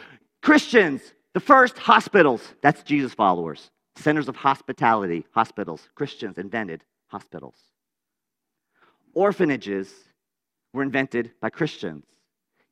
Christians, 0.41 1.01
the 1.33 1.39
first 1.39 1.77
hospitals, 1.77 2.41
that's 2.61 2.83
Jesus 2.83 3.13
followers. 3.13 3.69
Centers 3.95 4.27
of 4.27 4.35
hospitality, 4.35 5.25
hospitals. 5.31 5.89
Christians 5.95 6.37
invented 6.37 6.83
hospitals. 7.07 7.55
Orphanages 9.13 9.93
were 10.77 10.83
invented 10.83 11.31
by 11.41 11.49
Christians, 11.49 12.05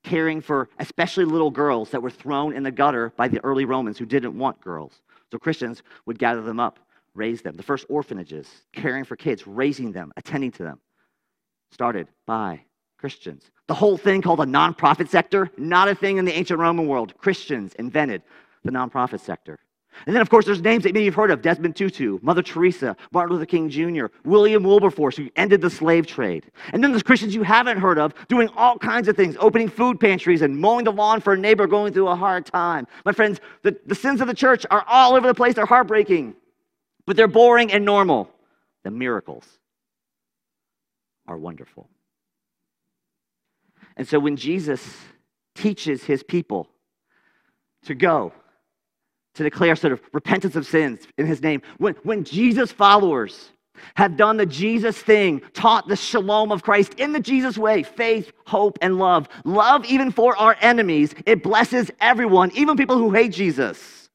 caring 0.04 0.40
for 0.40 0.70
especially 0.80 1.26
little 1.26 1.52
girls 1.52 1.90
that 1.90 2.02
were 2.02 2.12
thrown 2.12 2.56
in 2.56 2.64
the 2.64 2.72
gutter 2.72 3.12
by 3.18 3.28
the 3.28 3.44
early 3.44 3.66
Romans 3.66 3.98
who 3.98 4.06
didn't 4.06 4.38
want 4.38 4.62
girls. 4.62 5.02
So 5.32 5.40
Christians 5.40 5.82
would 6.06 6.20
gather 6.20 6.42
them 6.42 6.60
up, 6.60 6.80
raise 7.16 7.42
them. 7.42 7.58
The 7.58 7.64
first 7.64 7.86
orphanages, 7.90 8.48
caring 8.74 9.04
for 9.04 9.16
kids, 9.16 9.46
raising 9.48 9.92
them, 9.92 10.14
attending 10.16 10.52
to 10.54 10.64
them, 10.64 10.80
started 11.72 12.08
by 12.28 12.62
Christians. 13.00 13.50
The 13.68 13.74
whole 13.74 13.98
thing 13.98 14.22
called 14.22 14.40
a 14.40 14.46
nonprofit 14.46 15.10
sector, 15.10 15.50
not 15.58 15.88
a 15.88 15.96
thing 15.96 16.18
in 16.18 16.26
the 16.26 16.38
ancient 16.38 16.60
Roman 16.60 16.88
world. 16.88 17.18
Christians 17.18 17.74
invented 17.74 18.22
the 18.64 18.72
nonprofit 18.72 19.20
sector. 19.20 19.60
And 20.06 20.16
then, 20.16 20.22
of 20.22 20.30
course, 20.30 20.46
there's 20.46 20.62
names 20.62 20.84
that 20.84 20.94
maybe 20.94 21.06
you've 21.06 21.16
heard 21.16 21.32
of 21.32 21.42
Desmond 21.42 21.76
Tutu, 21.76 22.20
Mother 22.22 22.42
Teresa, 22.42 22.96
Martin 23.12 23.34
Luther 23.34 23.46
King 23.46 23.70
Jr., 23.70 24.08
William 24.24 24.64
Wilberforce, 24.64 25.16
who 25.18 25.30
ended 25.36 25.62
the 25.62 25.70
slave 25.70 26.06
trade. 26.06 26.52
And 26.74 26.84
then 26.84 26.92
there's 26.92 27.04
Christians 27.04 27.34
you 27.34 27.44
haven't 27.44 27.80
heard 27.80 27.98
of 27.98 28.14
doing 28.28 28.50
all 28.56 28.78
kinds 28.78 29.08
of 29.08 29.16
things, 29.16 29.36
opening 29.40 29.70
food 29.70 30.00
pantries 30.00 30.42
and 30.42 30.58
mowing 30.58 30.86
the 30.86 30.92
lawn 30.92 31.22
for 31.22 31.34
a 31.34 31.38
neighbor 31.38 31.66
going 31.66 31.94
through 31.94 32.08
a 32.08 32.16
hard 32.16 32.46
time. 32.46 32.88
My 33.06 33.12
friends, 33.12 33.40
the, 33.64 33.78
the 33.86 33.96
sins 33.96 34.22
of 34.22 34.28
the 34.28 34.34
church 34.34 34.66
are 34.70 34.84
all 34.88 35.16
over 35.16 35.28
the 35.28 35.34
place. 35.34 35.56
They're 35.56 35.66
heartbreaking, 35.66 36.36
but 37.06 37.16
they're 37.16 37.28
boring 37.28 37.72
and 37.72 37.86
normal. 37.86 38.30
The 38.84 38.92
miracles 38.92 39.46
are 41.28 41.38
wonderful. 41.38 41.90
And 43.98 44.08
so 44.08 44.20
when 44.20 44.36
Jesus 44.36 44.98
teaches 45.56 46.04
his 46.04 46.22
people 46.22 46.68
to 47.86 47.96
go, 47.96 48.34
to 49.36 49.44
declare 49.44 49.76
sort 49.76 49.94
of 49.94 50.02
repentance 50.12 50.56
of 50.56 50.66
sins 50.66 51.08
in 51.18 51.26
his 51.26 51.42
name. 51.42 51.62
When, 51.78 51.94
when 52.04 52.24
Jesus 52.24 52.72
followers 52.72 53.50
have 53.96 54.18
done 54.18 54.38
the 54.38 54.46
Jesus 54.46 54.98
thing, 54.98 55.42
taught 55.54 55.88
the 55.88 55.96
shalom 55.96 56.52
of 56.52 56.64
Christ 56.64 56.94
in 56.96 57.14
the 57.14 57.20
Jesus 57.20 57.58
way 57.58 57.84
faith, 57.84 58.32
hope, 58.46 58.78
and 58.82 58.98
love. 58.98 59.28
Love 59.44 59.86
even 59.86 60.12
for 60.12 60.36
our 60.38 60.56
enemies. 60.62 61.14
It 61.26 61.44
blesses 61.44 61.92
everyone, 62.00 62.52
even 62.56 62.78
people 62.78 62.98
who 62.98 63.12
hate 63.12 63.34
Jesus 63.34 64.10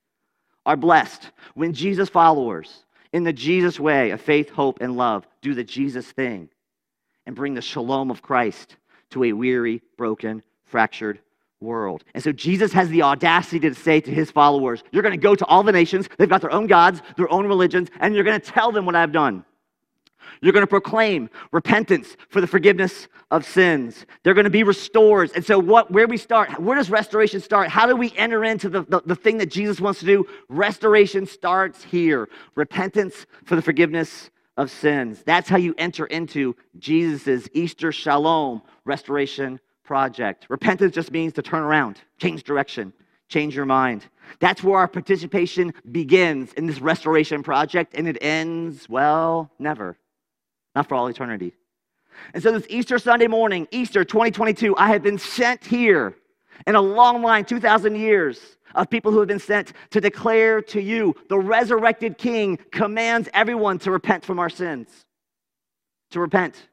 are 0.67 0.77
blessed 0.77 1.31
when 1.55 1.73
Jesus 1.73 2.09
followers 2.09 2.85
in 3.13 3.25
the 3.25 3.33
Jesus 3.33 3.81
way 3.81 4.11
of 4.11 4.21
faith, 4.21 4.51
hope, 4.51 4.79
and 4.81 4.97
love 4.97 5.27
do 5.43 5.55
the 5.55 5.65
Jesus 5.65 6.11
thing 6.11 6.49
and 7.27 7.37
bring 7.37 7.55
the 7.55 7.63
shalom 7.63 8.11
of 8.11 8.23
Christ 8.23 8.77
to 9.11 9.25
a 9.25 9.33
weary, 9.33 9.83
broken, 9.97 10.43
fractured 10.65 11.21
world. 11.61 12.05
And 12.15 12.23
so 12.23 12.33
Jesus 12.33 12.73
has 12.73 12.89
the 12.89 13.03
audacity 13.03 13.61
to 13.61 13.75
say 13.75 14.01
to 14.01 14.11
his 14.11 14.31
followers, 14.31 14.83
You're 14.93 15.03
going 15.03 15.13
to 15.13 15.19
go 15.19 15.35
to 15.35 15.45
all 15.47 15.63
the 15.63 15.73
nations. 15.73 16.09
They've 16.19 16.29
got 16.29 16.41
their 16.41 16.53
own 16.53 16.67
gods, 16.67 17.03
their 17.17 17.33
own 17.33 17.47
religions, 17.47 17.89
and 18.01 18.15
you're 18.15 18.25
going 18.25 18.41
to 18.41 18.47
tell 18.51 18.73
them 18.73 18.87
what 18.87 18.97
I've 18.97 19.13
done. 19.13 19.45
You're 20.43 20.53
going 20.53 20.63
to 20.63 20.71
proclaim 20.71 21.29
repentance 21.53 22.17
for 22.31 22.41
the 22.41 22.47
forgiveness 22.47 23.09
of 23.31 23.45
sins. 23.45 24.07
They're 24.23 24.35
going 24.35 24.45
to 24.45 24.51
be 24.51 24.63
restored. 24.63 25.31
And 25.35 25.45
so, 25.45 25.59
what, 25.59 25.91
where 25.91 26.07
we 26.07 26.17
start, 26.17 26.59
where 26.59 26.77
does 26.77 26.91
restoration 26.91 27.41
start? 27.41 27.69
How 27.69 27.87
do 27.87 27.95
we 27.95 28.13
enter 28.17 28.45
into 28.45 28.69
the, 28.69 28.83
the, 28.85 29.03
the 29.05 29.15
thing 29.15 29.39
that 29.39 29.51
Jesus 29.51 29.81
wants 29.81 30.01
to 30.01 30.07
do? 30.07 30.27
Restoration 30.49 31.27
starts 31.27 31.83
here 31.83 32.29
repentance 32.55 33.27
for 33.45 33.57
the 33.57 33.63
forgiveness 33.63 34.31
of 34.57 34.71
sins. 34.71 35.23
That's 35.25 35.49
how 35.49 35.59
you 35.59 35.75
enter 35.79 36.07
into 36.07 36.57
Jesus' 36.79 37.49
Easter 37.53 37.93
shalom, 37.93 38.63
restoration 38.85 39.61
project. 39.91 40.47
Repentance 40.49 40.95
just 40.95 41.11
means 41.11 41.33
to 41.33 41.43
turn 41.43 41.65
around, 41.65 42.01
change 42.19 42.45
direction, 42.45 42.93
change 43.29 43.57
your 43.57 43.67
mind. 43.67 44.07
That's 44.39 44.63
where 44.63 44.79
our 44.79 44.87
participation 44.87 45.75
begins 45.91 46.53
in 46.53 46.69
this 46.69 46.81
restoration 46.81 47.43
project, 47.43 47.95
and 47.97 48.07
it 48.07 48.17
ends, 48.21 48.89
well, 48.89 49.51
never. 49.59 49.99
Not 50.77 50.89
for 50.89 50.95
all 50.95 51.09
eternity. 51.09 51.55
And 52.35 52.41
so, 52.41 52.53
this 52.53 52.67
Easter 52.69 53.01
Sunday 53.01 53.27
morning, 53.27 53.67
Easter 53.73 54.05
2022, 54.05 54.77
I 54.77 54.91
have 54.91 55.03
been 55.03 55.19
sent 55.19 55.65
here 55.65 56.15
in 56.69 56.77
a 56.77 56.81
long 56.81 57.21
line, 57.21 57.45
2,000 57.45 57.97
years, 57.97 58.39
of 58.77 58.89
people 58.89 59.11
who 59.11 59.19
have 59.19 59.27
been 59.27 59.41
sent 59.41 59.73
to 59.91 60.01
declare 60.01 60.63
to 60.63 60.81
you 60.81 61.17
the 61.29 61.39
resurrected 61.41 62.17
King 62.17 62.61
commands 62.71 63.29
everyone 63.35 63.81
to 63.81 63.91
repent 63.91 64.25
from 64.25 64.39
our 64.39 64.51
sins. 64.51 64.87
To 66.13 66.21
repent 66.21 66.69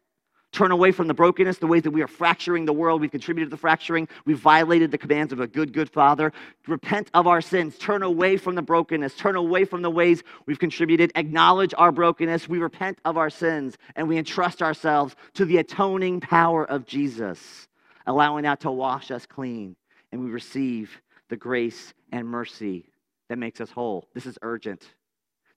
turn 0.58 0.72
away 0.72 0.92
from 0.92 1.08
the 1.08 1.14
brokenness, 1.14 1.60
the 1.60 1.68
ways 1.68 1.84
that 1.84 1.92
we 1.92 2.02
are 2.02 2.08
fracturing 2.08 2.66
the 2.66 2.74
world. 2.74 3.00
We've 3.00 3.12
contributed 3.12 3.52
to 3.52 3.56
the 3.56 3.60
fracturing. 3.60 4.08
We've 4.26 4.40
violated 4.40 4.90
the 4.90 4.98
commands 4.98 5.32
of 5.32 5.40
a 5.40 5.46
good, 5.46 5.72
good 5.72 5.88
Father. 5.88 6.34
Repent 6.66 7.12
of 7.14 7.28
our 7.28 7.42
sins. 7.42 7.78
Turn 7.78 8.02
away 8.02 8.38
from 8.38 8.56
the 8.56 8.64
brokenness. 8.64 9.16
Turn 9.16 9.36
away 9.36 9.66
from 9.66 9.84
the 9.84 9.92
ways 9.92 10.24
we've 10.48 10.58
contributed. 10.58 11.12
Acknowledge 11.14 11.76
our 11.78 11.92
brokenness. 11.92 12.50
We 12.50 12.58
repent 12.58 12.98
of 13.06 13.18
our 13.18 13.30
sins 13.30 13.78
and 13.96 14.08
we 14.08 14.18
entrust 14.18 14.64
ourselves 14.64 15.16
to 15.36 15.46
the 15.46 15.58
atoning 15.58 16.22
power 16.22 16.66
of 16.66 16.88
Jesus, 16.88 17.68
allowing 18.08 18.44
that 18.46 18.62
to 18.62 18.72
wash 18.72 19.12
us 19.12 19.28
clean. 19.28 19.76
And 20.12 20.24
we 20.24 20.32
receive 20.32 21.02
the 21.30 21.38
grace 21.38 21.94
and 22.12 22.28
mercy 22.28 22.90
that 23.30 23.38
makes 23.38 23.62
us 23.62 23.70
whole. 23.70 24.08
This 24.16 24.26
is 24.26 24.40
urgent. 24.42 24.88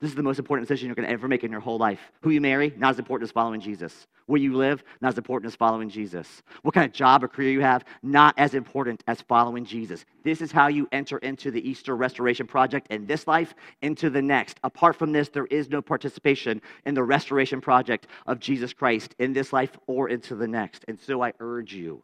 This 0.01 0.09
is 0.09 0.17
the 0.17 0.23
most 0.23 0.39
important 0.39 0.67
decision 0.67 0.87
you're 0.87 0.95
going 0.95 1.07
to 1.07 1.13
ever 1.13 1.29
make 1.29 1.45
in 1.45 1.51
your 1.51 1.61
whole 1.61 1.77
life. 1.77 2.01
Who 2.23 2.31
you 2.31 2.41
marry, 2.41 2.73
not 2.79 2.93
as 2.93 2.99
important 2.99 3.29
as 3.29 3.33
following 3.33 3.61
Jesus. 3.61 4.07
Where 4.25 4.41
you 4.41 4.55
live, 4.55 4.83
not 5.03 5.09
as 5.09 5.19
important 5.19 5.53
as 5.53 5.57
following 5.57 5.91
Jesus. 5.91 6.43
What 6.63 6.73
kind 6.73 6.87
of 6.87 6.93
job 6.95 7.23
or 7.23 7.29
career 7.29 7.51
you 7.51 7.61
have, 7.61 7.85
not 8.03 8.35
as 8.39 8.55
important 8.55 9.05
as 9.07 9.21
following 9.21 9.67
Jesus. 9.67 10.07
This 10.25 10.41
is 10.41 10.53
how 10.53 10.69
you 10.69 10.89
enter 10.91 11.19
into 11.19 11.51
the 11.51 11.69
Easter 11.69 11.97
Restoration 11.97 12.47
Project 12.47 12.87
in 12.89 13.05
this 13.05 13.27
life, 13.27 13.53
into 13.83 14.09
the 14.09 14.23
next. 14.23 14.59
Apart 14.65 14.97
from 14.97 15.13
this, 15.13 15.29
there 15.29 15.47
is 15.47 15.69
no 15.69 15.83
participation 15.83 16.63
in 16.87 16.95
the 16.95 17.03
restoration 17.03 17.61
project 17.61 18.07
of 18.27 18.41
Jesus 18.41 18.73
Christ 18.73 19.15
in 19.19 19.35
this 19.35 19.53
life 19.53 19.77
or 19.87 20.09
into 20.09 20.35
the 20.35 20.49
next. 20.49 20.83
And 20.89 20.99
so 20.99 21.23
I 21.23 21.35
urge 21.41 21.75
you, 21.75 22.03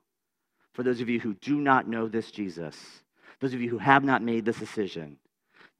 for 0.75 0.83
those 0.83 1.01
of 1.01 1.09
you 1.09 1.19
who 1.19 1.33
do 1.33 1.57
not 1.63 1.89
know 1.89 2.09
this 2.09 2.31
Jesus, 2.31 2.77
those 3.41 3.55
of 3.55 3.63
you 3.63 3.71
who 3.71 3.79
have 3.79 4.05
not 4.05 4.23
made 4.23 4.45
this 4.45 4.59
decision, 4.59 5.17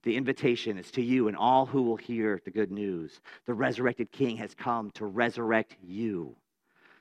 the 0.07 0.15
invitation 0.15 0.77
is 0.77 0.89
to 0.89 1.01
you 1.01 1.27
and 1.27 1.35
all 1.35 1.65
who 1.65 1.81
will 1.81 1.97
hear 1.97 2.41
the 2.45 2.49
good 2.49 2.71
news. 2.71 3.19
The 3.45 3.53
resurrected 3.53 4.09
King 4.09 4.37
has 4.37 4.55
come 4.55 4.89
to 4.91 5.05
resurrect 5.05 5.75
you, 5.85 6.33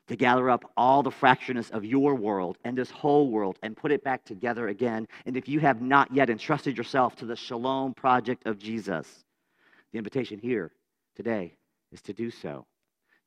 to 0.08 0.16
gather 0.16 0.50
up 0.50 0.72
all 0.76 1.04
the 1.04 1.12
fractureness 1.12 1.70
of 1.70 1.84
your 1.84 2.16
world 2.16 2.58
and 2.64 2.76
this 2.76 2.90
whole 2.90 3.30
world 3.30 3.60
and 3.62 3.76
put 3.76 3.92
it 3.92 4.02
back 4.02 4.24
together 4.24 4.66
again. 4.66 5.06
And 5.24 5.36
if 5.36 5.48
you 5.48 5.60
have 5.60 5.80
not 5.80 6.12
yet 6.12 6.30
entrusted 6.30 6.76
yourself 6.76 7.14
to 7.16 7.26
the 7.26 7.36
Shalom 7.36 7.94
project 7.94 8.44
of 8.44 8.58
Jesus, 8.58 9.24
the 9.92 9.98
invitation 9.98 10.40
here 10.40 10.72
today 11.14 11.54
is 11.92 12.02
to 12.02 12.12
do 12.12 12.28
so, 12.28 12.66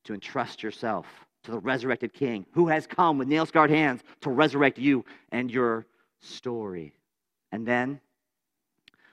to 0.04 0.14
entrust 0.14 0.62
yourself 0.62 1.06
to 1.46 1.52
the 1.52 1.60
resurrected 1.60 2.12
King 2.12 2.46
who 2.52 2.68
has 2.68 2.86
come 2.86 3.18
with 3.18 3.30
nail 3.30 3.46
scarred 3.46 3.72
hands 3.72 4.02
to 4.20 4.30
resurrect 4.30 4.78
you 4.78 5.06
and 5.32 5.50
your 5.50 5.86
story. 6.20 6.94
And 7.54 7.66
then 7.66 8.02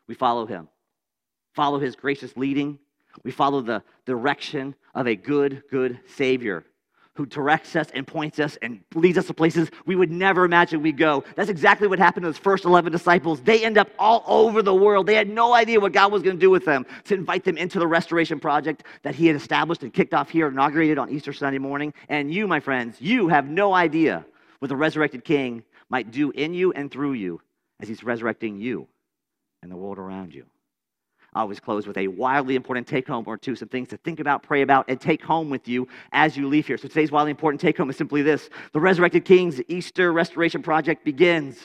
we 0.09 0.15
follow 0.15 0.47
him. 0.47 0.69
Follow 1.55 1.79
his 1.79 1.97
gracious 1.97 2.37
leading. 2.37 2.79
We 3.25 3.31
follow 3.31 3.63
the 3.63 3.83
direction 4.05 4.75
of 4.95 5.07
a 5.07 5.17
good, 5.17 5.63
good 5.71 6.01
Savior 6.07 6.65
who 7.17 7.25
directs 7.25 7.75
us 7.75 7.89
and 7.95 8.07
points 8.07 8.39
us 8.39 8.59
and 8.61 8.81
leads 8.95 9.17
us 9.17 9.27
to 9.27 9.35
places 9.35 9.71
we 9.87 9.97
would 9.97 10.11
never 10.11 10.45
imagine 10.45 10.83
we'd 10.83 10.99
go. 10.99 11.25
That's 11.35 11.49
exactly 11.49 11.89
what 11.89 11.99
happened 11.99 12.25
to 12.25 12.29
those 12.29 12.39
first 12.39 12.65
11 12.67 12.93
disciples. 12.93 13.41
They 13.41 13.65
end 13.65 13.79
up 13.79 13.89
all 13.99 14.23
over 14.27 14.63
the 14.63 14.75
world. 14.75 15.07
They 15.07 15.15
had 15.15 15.29
no 15.29 15.55
idea 15.55 15.81
what 15.81 15.93
God 15.93 16.13
was 16.13 16.23
going 16.23 16.37
to 16.37 16.41
do 16.41 16.51
with 16.51 16.67
them 16.67 16.85
to 17.05 17.15
invite 17.15 17.43
them 17.45 17.57
into 17.57 17.79
the 17.79 17.87
restoration 17.87 18.39
project 18.39 18.85
that 19.03 19.15
He 19.15 19.27
had 19.27 19.37
established 19.37 19.83
and 19.83 19.93
kicked 19.93 20.13
off 20.13 20.29
here, 20.29 20.49
inaugurated 20.49 20.99
on 20.99 21.11
Easter 21.11 21.33
Sunday 21.33 21.59
morning. 21.59 21.95
And 22.09 22.33
you, 22.33 22.47
my 22.47 22.61
friends, 22.61 23.01
you 23.01 23.29
have 23.29 23.49
no 23.49 23.73
idea 23.73 24.27
what 24.59 24.69
the 24.69 24.77
resurrected 24.77 25.25
King 25.25 25.65
might 25.89 26.11
do 26.11 26.31
in 26.33 26.53
you 26.53 26.73
and 26.73 26.91
through 26.91 27.15
you 27.15 27.41
as 27.81 27.89
He's 27.89 28.05
resurrecting 28.05 28.59
you 28.59 28.89
and 29.63 29.71
the 29.71 29.77
world 29.77 29.99
around 29.99 30.35
you. 30.35 30.47
I 31.35 31.41
always 31.41 31.61
close 31.61 31.87
with 31.87 31.99
a 31.99 32.09
wildly 32.09 32.57
important 32.57 32.87
take 32.87 33.07
home 33.07 33.25
or 33.27 33.37
two, 33.37 33.55
some 33.57 33.69
things 33.69 33.89
to 33.89 33.99
think 33.99 34.21
about, 34.21 34.43
pray 34.43 34.63
about, 34.63 34.87
and 34.89 34.99
take 34.99 35.23
home 35.23 35.51
with 35.51 35.69
you 35.69 35.87
as 36.13 36.35
you 36.37 36.49
leave 36.49 36.67
here. 36.67 36.79
So 36.79 36.89
today's 36.89 37.13
wildly 37.13 37.31
important 37.31 37.61
take 37.61 37.77
home 37.77 37.91
is 37.91 37.97
simply 37.97 38.23
this 38.23 38.49
The 38.73 38.81
Resurrected 38.81 39.27
King's 39.27 39.61
Easter 39.69 40.13
Restoration 40.13 40.63
Project 40.63 41.05
begins 41.05 41.59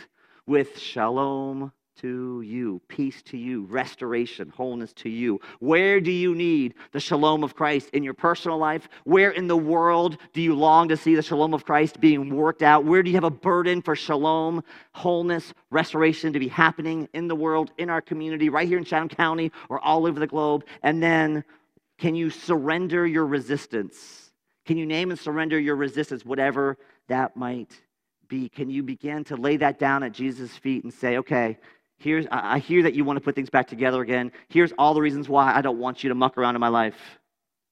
with 0.45 0.77
Shalom 0.77 1.71
to 2.01 2.41
you, 2.41 2.81
peace 2.87 3.21
to 3.23 3.37
you, 3.37 3.63
restoration, 3.63 4.49
wholeness 4.55 4.93
to 4.93 5.09
you. 5.09 5.39
Where 5.59 6.01
do 6.01 6.11
you 6.11 6.35
need 6.35 6.73
the 6.91 6.99
shalom 6.99 7.43
of 7.43 7.55
Christ 7.55 7.89
in 7.93 8.03
your 8.03 8.13
personal 8.13 8.57
life? 8.57 8.89
Where 9.03 9.31
in 9.31 9.47
the 9.47 9.57
world 9.57 10.17
do 10.33 10.41
you 10.41 10.55
long 10.55 10.89
to 10.89 10.97
see 10.97 11.15
the 11.15 11.21
shalom 11.21 11.53
of 11.53 11.65
Christ 11.65 11.99
being 11.99 12.35
worked 12.35 12.63
out? 12.63 12.85
Where 12.85 13.03
do 13.03 13.09
you 13.09 13.17
have 13.17 13.23
a 13.23 13.29
burden 13.29 13.81
for 13.81 13.95
shalom, 13.95 14.63
wholeness, 14.93 15.53
restoration 15.69 16.33
to 16.33 16.39
be 16.39 16.47
happening 16.47 17.07
in 17.13 17.27
the 17.27 17.35
world, 17.35 17.71
in 17.77 17.89
our 17.89 18.01
community, 18.01 18.49
right 18.49 18.67
here 18.67 18.77
in 18.77 18.83
Chatham 18.83 19.09
County 19.09 19.51
or 19.69 19.79
all 19.79 20.05
over 20.07 20.19
the 20.19 20.27
globe? 20.27 20.65
And 20.83 21.01
then, 21.01 21.43
can 21.97 22.15
you 22.15 22.29
surrender 22.31 23.05
your 23.05 23.25
resistance? 23.27 24.31
Can 24.65 24.77
you 24.77 24.85
name 24.85 25.11
and 25.11 25.19
surrender 25.19 25.59
your 25.59 25.75
resistance, 25.75 26.25
whatever 26.25 26.77
that 27.07 27.35
might 27.37 27.79
be? 28.27 28.49
Can 28.49 28.69
you 28.69 28.81
begin 28.81 29.23
to 29.25 29.35
lay 29.35 29.57
that 29.57 29.77
down 29.77 30.01
at 30.01 30.11
Jesus' 30.11 30.57
feet 30.57 30.83
and 30.83 30.93
say, 30.93 31.17
okay, 31.17 31.59
Here's, 32.01 32.25
I 32.31 32.57
hear 32.57 32.81
that 32.83 32.95
you 32.95 33.03
want 33.03 33.17
to 33.17 33.21
put 33.21 33.35
things 33.35 33.51
back 33.51 33.67
together 33.67 34.01
again. 34.01 34.31
Here's 34.49 34.71
all 34.79 34.95
the 34.95 35.01
reasons 35.01 35.29
why 35.29 35.53
I 35.53 35.61
don't 35.61 35.77
want 35.77 36.03
you 36.03 36.09
to 36.09 36.15
muck 36.15 36.35
around 36.35 36.55
in 36.55 36.59
my 36.59 36.67
life. 36.67 36.97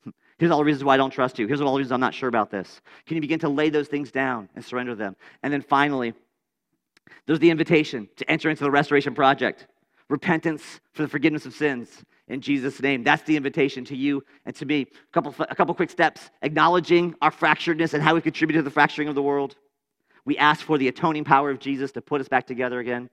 Here's 0.38 0.52
all 0.52 0.60
the 0.60 0.66
reasons 0.66 0.84
why 0.84 0.94
I 0.94 0.98
don't 0.98 1.10
trust 1.10 1.40
you. 1.40 1.48
Here's 1.48 1.62
all 1.62 1.74
the 1.74 1.80
reasons 1.80 1.94
I'm 1.94 2.00
not 2.00 2.14
sure 2.14 2.30
about 2.30 2.52
this. 2.52 2.80
Can 3.08 3.16
you 3.16 3.22
begin 3.22 3.40
to 3.40 3.50
lay 3.50 3.70
those 3.70 3.88
things 3.88 4.12
down 4.12 4.48
and 4.56 4.64
surrender 4.64 4.94
them? 4.94 5.16
And 5.42 5.52
then 5.52 5.64
finally, 5.64 6.14
there's 7.26 7.40
the 7.40 7.50
invitation 7.50 8.08
to 8.18 8.30
enter 8.30 8.52
into 8.52 8.64
the 8.64 8.70
restoration 8.70 9.16
project 9.16 9.66
repentance 10.10 10.80
for 10.94 11.04
the 11.04 11.08
forgiveness 11.08 11.46
of 11.46 11.54
sins 11.54 12.04
in 12.28 12.42
Jesus' 12.42 12.80
name. 12.82 13.04
That's 13.04 13.24
the 13.24 13.36
invitation 13.36 13.84
to 13.86 13.96
you 13.96 14.24
and 14.46 14.56
to 14.56 14.66
me. 14.66 14.82
A 14.82 15.12
couple, 15.12 15.34
a 15.40 15.56
couple 15.56 15.74
quick 15.74 15.90
steps 15.90 16.30
acknowledging 16.42 17.16
our 17.22 17.32
fracturedness 17.32 17.94
and 17.94 18.04
how 18.04 18.16
we 18.16 18.22
contribute 18.22 18.58
to 18.58 18.64
the 18.64 18.72
fracturing 18.72 19.08
of 19.08 19.16
the 19.16 19.24
world. 19.24 19.56
We 20.26 20.38
ask 20.38 20.62
for 20.62 20.78
the 20.78 20.88
atoning 20.88 21.24
power 21.24 21.50
of 21.50 21.60
Jesus 21.60 21.92
to 21.94 22.02
put 22.02 22.22
us 22.22 22.28
back 22.28 22.46
together 22.46 22.80
again. 22.80 23.10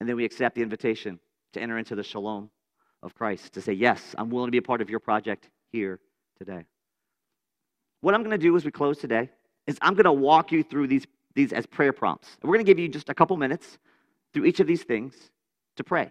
And 0.00 0.08
then 0.08 0.16
we 0.16 0.24
accept 0.24 0.54
the 0.54 0.62
invitation 0.62 1.18
to 1.52 1.60
enter 1.60 1.78
into 1.78 1.94
the 1.94 2.02
shalom 2.02 2.50
of 3.02 3.14
Christ, 3.14 3.52
to 3.54 3.60
say, 3.60 3.72
Yes, 3.72 4.14
I'm 4.18 4.30
willing 4.30 4.48
to 4.48 4.52
be 4.52 4.58
a 4.58 4.62
part 4.62 4.80
of 4.80 4.90
your 4.90 5.00
project 5.00 5.48
here 5.70 6.00
today. 6.38 6.64
What 8.00 8.14
I'm 8.14 8.22
going 8.22 8.32
to 8.32 8.38
do 8.38 8.56
as 8.56 8.64
we 8.64 8.70
close 8.70 8.98
today 8.98 9.30
is 9.66 9.78
I'm 9.80 9.94
going 9.94 10.04
to 10.04 10.12
walk 10.12 10.52
you 10.52 10.62
through 10.62 10.88
these, 10.88 11.06
these 11.34 11.52
as 11.52 11.66
prayer 11.66 11.92
prompts. 11.92 12.36
We're 12.42 12.54
going 12.54 12.64
to 12.64 12.70
give 12.70 12.78
you 12.78 12.88
just 12.88 13.08
a 13.08 13.14
couple 13.14 13.36
minutes 13.36 13.78
through 14.32 14.44
each 14.44 14.60
of 14.60 14.66
these 14.66 14.82
things 14.82 15.14
to 15.76 15.84
pray 15.84 16.10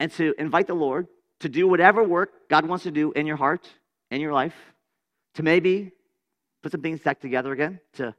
and 0.00 0.10
to 0.12 0.34
invite 0.38 0.66
the 0.66 0.74
Lord 0.74 1.06
to 1.40 1.48
do 1.48 1.68
whatever 1.68 2.02
work 2.02 2.48
God 2.48 2.66
wants 2.66 2.84
to 2.84 2.90
do 2.90 3.12
in 3.12 3.26
your 3.26 3.36
heart, 3.36 3.68
in 4.10 4.20
your 4.20 4.32
life, 4.32 4.56
to 5.34 5.42
maybe 5.42 5.92
put 6.62 6.72
some 6.72 6.82
things 6.82 7.00
back 7.00 7.20
together 7.20 7.52
again, 7.52 7.80
to 7.94 8.14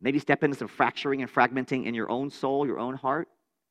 Maybe 0.00 0.18
step 0.18 0.42
into 0.42 0.56
some 0.56 0.68
fracturing 0.68 1.22
and 1.22 1.32
fragmenting 1.32 1.86
in 1.86 1.94
your 1.94 2.10
own 2.10 2.30
soul, 2.30 2.66
your 2.66 2.78
own 2.78 2.94
heart. 2.94 3.28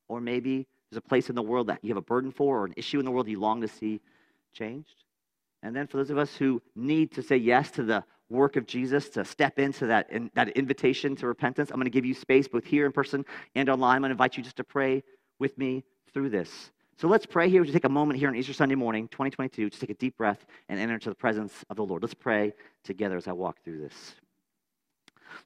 Or 0.08 0.22
maybe 0.22 0.68
there's 0.90 0.98
a 0.98 1.02
place 1.02 1.30
in 1.30 1.36
the 1.36 1.42
world 1.42 1.68
that 1.68 1.80
you 1.84 1.90
have 1.90 1.98
a 1.98 2.02
burden 2.02 2.32
for 2.32 2.60
or 2.62 2.66
an 2.66 2.74
issue 2.78 3.00
in 3.00 3.06
the 3.06 3.12
world 3.12 3.28
you 3.28 3.40
long 3.40 3.62
to 3.62 3.68
see 3.68 4.02
changed. 4.54 5.04
And 5.62 5.76
then 5.76 5.88
for 5.88 5.98
those 5.98 6.10
of 6.10 6.18
us 6.18 6.36
who 6.36 6.62
need 6.76 7.12
to 7.14 7.22
say 7.22 7.38
yes 7.38 7.72
to 7.72 7.84
the 7.84 8.04
work 8.30 8.56
of 8.56 8.66
Jesus, 8.66 9.10
to 9.10 9.26
step 9.26 9.60
into 9.60 9.88
that, 9.88 10.10
in, 10.12 10.32
that 10.36 10.50
invitation 10.50 11.16
to 11.18 11.28
repentance, 11.28 11.70
I'm 11.72 11.78
going 11.78 11.86
to 11.86 11.92
give 11.92 12.06
you 12.06 12.14
space 12.14 12.48
both 12.48 12.66
here 12.66 12.86
in 12.86 12.92
person 12.92 13.26
and 13.56 13.70
online. 13.70 13.98
I'm 13.98 14.02
going 14.02 14.10
to 14.10 14.14
invite 14.14 14.38
you 14.38 14.44
just 14.44 14.58
to 14.58 14.64
pray 14.64 15.04
with 15.40 15.58
me 15.58 15.84
through 16.14 16.30
this. 16.30 16.72
So 16.98 17.08
let's 17.08 17.26
pray 17.26 17.50
here. 17.50 17.64
Just 17.64 17.74
take 17.74 17.86
a 17.86 17.90
moment 17.90 18.20
here 18.20 18.28
on 18.28 18.36
Easter 18.36 18.54
Sunday 18.54 18.76
morning, 18.76 19.08
2022. 19.08 19.70
Just 19.70 19.82
take 19.82 19.90
a 19.90 19.96
deep 19.96 20.18
breath 20.18 20.46
and 20.68 20.80
enter 20.80 20.96
into 20.96 21.10
the 21.10 21.16
presence 21.16 21.54
of 21.70 21.78
the 21.78 21.84
Lord. 21.84 22.02
Let's 22.02 22.14
pray 22.14 22.54
together 22.84 23.18
as 23.18 23.28
I 23.28 23.32
walk 23.32 23.64
through 23.64 23.80
this. 23.80 24.16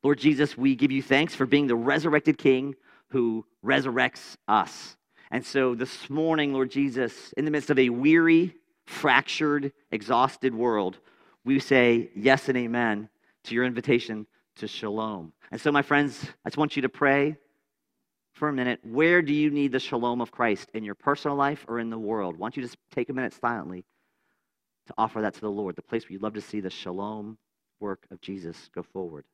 Lord 0.03 0.19
Jesus, 0.19 0.57
we 0.57 0.75
give 0.75 0.91
you 0.91 1.01
thanks 1.01 1.35
for 1.35 1.45
being 1.45 1.67
the 1.67 1.75
resurrected 1.75 2.37
King 2.37 2.75
who 3.09 3.45
resurrects 3.63 4.35
us. 4.47 4.97
And 5.31 5.45
so 5.45 5.75
this 5.75 6.09
morning, 6.09 6.53
Lord 6.53 6.71
Jesus, 6.71 7.33
in 7.37 7.45
the 7.45 7.51
midst 7.51 7.69
of 7.69 7.79
a 7.79 7.89
weary, 7.89 8.55
fractured, 8.85 9.71
exhausted 9.91 10.53
world, 10.53 10.99
we 11.45 11.59
say 11.59 12.09
yes 12.15 12.49
and 12.49 12.57
amen 12.57 13.09
to 13.45 13.55
your 13.55 13.65
invitation 13.65 14.27
to 14.57 14.67
shalom. 14.67 15.33
And 15.51 15.59
so, 15.59 15.71
my 15.71 15.81
friends, 15.81 16.23
I 16.45 16.49
just 16.49 16.57
want 16.57 16.75
you 16.75 16.83
to 16.83 16.89
pray 16.89 17.37
for 18.33 18.49
a 18.49 18.53
minute. 18.53 18.79
Where 18.83 19.21
do 19.21 19.33
you 19.33 19.49
need 19.49 19.71
the 19.71 19.79
shalom 19.79 20.21
of 20.21 20.31
Christ 20.31 20.69
in 20.73 20.83
your 20.83 20.95
personal 20.95 21.37
life 21.37 21.65
or 21.67 21.79
in 21.79 21.89
the 21.89 21.99
world? 21.99 22.37
Why 22.37 22.45
don't 22.45 22.57
you 22.57 22.63
just 22.63 22.77
take 22.91 23.09
a 23.09 23.13
minute 23.13 23.33
silently 23.33 23.85
to 24.87 24.93
offer 24.97 25.21
that 25.21 25.35
to 25.35 25.41
the 25.41 25.51
Lord, 25.51 25.75
the 25.75 25.81
place 25.81 26.03
where 26.03 26.13
you'd 26.13 26.23
love 26.23 26.33
to 26.33 26.41
see 26.41 26.59
the 26.59 26.69
shalom 26.69 27.37
work 27.79 28.05
of 28.11 28.21
Jesus 28.21 28.69
go 28.73 28.83
forward? 28.83 29.25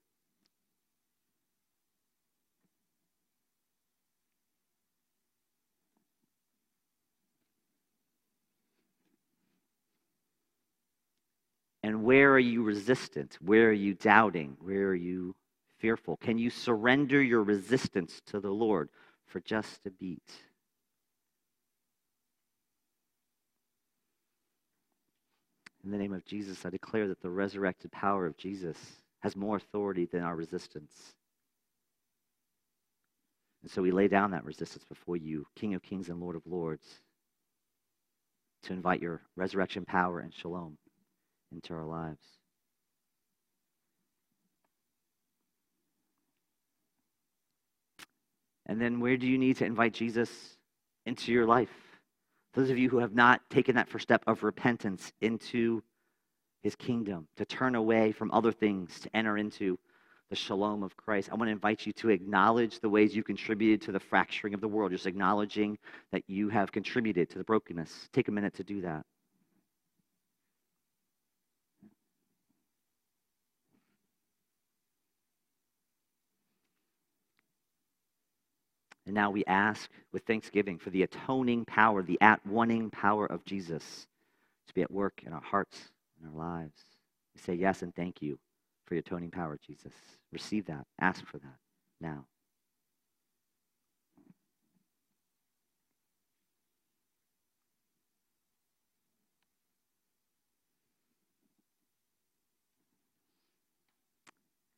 And 11.81 12.03
where 12.03 12.28
are 12.39 12.41
you 12.41 12.63
resistant? 12.63 13.37
Where 13.41 13.67
are 13.67 13.73
you 13.73 13.95
doubting? 13.95 14.55
Where 14.61 14.87
are 14.87 14.95
you 14.95 15.35
fearful? 15.79 16.15
Can 16.15 16.37
you 16.37 16.49
surrender 16.49 17.21
your 17.21 17.43
resistance 17.43 18.21
to 18.27 18.39
the 18.39 18.49
Lord 18.49 18.87
for 19.25 19.41
just 19.41 19.85
a 19.85 19.89
beat? 19.89 20.31
In 25.83 25.91
the 25.91 25.97
name 25.97 26.13
of 26.13 26.23
Jesus, 26.23 26.65
I 26.65 26.69
declare 26.69 27.09
that 27.09 27.21
the 27.21 27.29
resurrected 27.29 27.91
power 27.91 28.25
of 28.25 28.37
Jesus 28.37 28.77
has 29.19 29.35
more 29.35 29.57
authority 29.57 30.05
than 30.05 30.23
our 30.23 30.37
resistance. 30.37 30.93
And 33.63 33.69
so 33.69 33.81
we 33.81 33.91
lay 33.91 34.07
down 34.07 34.31
that 34.31 34.45
resistance 34.45 34.85
before 34.85 35.17
you, 35.17 35.45
King 35.57 35.73
of 35.73 35.83
kings 35.83 36.07
and 36.07 36.21
Lord 36.21 36.37
of 36.37 36.47
lords, 36.47 36.87
to 38.63 38.71
invite 38.71 39.01
your 39.01 39.23
resurrection 39.35 39.83
power 39.83 40.21
and 40.21 40.33
shalom 40.33 40.77
into 41.51 41.73
our 41.73 41.85
lives. 41.85 42.23
And 48.65 48.79
then 48.79 48.99
where 48.99 49.17
do 49.17 49.25
you 49.25 49.37
need 49.37 49.57
to 49.57 49.65
invite 49.65 49.93
Jesus 49.93 50.29
into 51.05 51.31
your 51.31 51.47
life? 51.47 51.69
Those 52.53 52.69
of 52.69 52.77
you 52.77 52.89
who 52.89 52.99
have 52.99 53.15
not 53.15 53.41
taken 53.49 53.75
that 53.75 53.89
first 53.89 54.03
step 54.03 54.23
of 54.27 54.43
repentance 54.43 55.11
into 55.21 55.81
his 56.61 56.75
kingdom, 56.75 57.27
to 57.37 57.45
turn 57.45 57.75
away 57.75 58.11
from 58.11 58.31
other 58.31 58.51
things, 58.51 58.99
to 58.99 59.15
enter 59.15 59.37
into 59.37 59.79
the 60.29 60.35
shalom 60.35 60.83
of 60.83 60.95
Christ. 60.95 61.29
I 61.31 61.35
want 61.35 61.47
to 61.47 61.53
invite 61.53 61.87
you 61.87 61.93
to 61.93 62.09
acknowledge 62.09 62.79
the 62.79 62.89
ways 62.89 63.15
you 63.15 63.23
contributed 63.23 63.81
to 63.83 63.91
the 63.91 63.99
fracturing 63.99 64.53
of 64.53 64.61
the 64.61 64.67
world, 64.67 64.91
just 64.91 65.07
acknowledging 65.07 65.77
that 66.11 66.23
you 66.27 66.49
have 66.49 66.71
contributed 66.71 67.29
to 67.31 67.37
the 67.37 67.43
brokenness. 67.43 68.09
Take 68.13 68.27
a 68.27 68.31
minute 68.31 68.53
to 68.55 68.63
do 68.63 68.81
that. 68.81 69.05
And 79.09 79.15
now 79.15 79.31
we 79.31 79.43
ask 79.45 79.89
with 80.13 80.21
thanksgiving 80.25 80.77
for 80.77 80.91
the 80.91 81.01
atoning 81.01 81.65
power, 81.65 82.03
the 82.03 82.21
at 82.21 82.47
oneing 82.47 82.91
power 82.91 83.25
of 83.25 83.43
Jesus 83.43 84.05
to 84.67 84.73
be 84.75 84.83
at 84.83 84.91
work 84.91 85.23
in 85.25 85.33
our 85.33 85.41
hearts 85.41 85.89
and 86.21 86.29
our 86.29 86.37
lives. 86.37 86.79
We 87.33 87.41
say 87.41 87.55
yes 87.55 87.81
and 87.81 87.95
thank 87.95 88.21
you 88.21 88.37
for 88.85 88.93
your 88.93 88.99
atoning 88.99 89.31
power, 89.31 89.57
Jesus. 89.65 89.93
Receive 90.31 90.67
that. 90.67 90.85
Ask 91.01 91.25
for 91.25 91.39
that 91.39 91.55
now. 91.99 92.23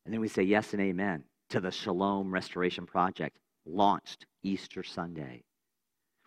And 0.06 0.14
then 0.14 0.22
we 0.22 0.28
say 0.28 0.42
yes 0.42 0.72
and 0.72 0.80
amen 0.80 1.24
to 1.50 1.60
the 1.60 1.70
Shalom 1.70 2.32
Restoration 2.32 2.86
Project 2.86 3.36
launched 3.66 4.26
Easter 4.42 4.82
Sunday. 4.82 5.44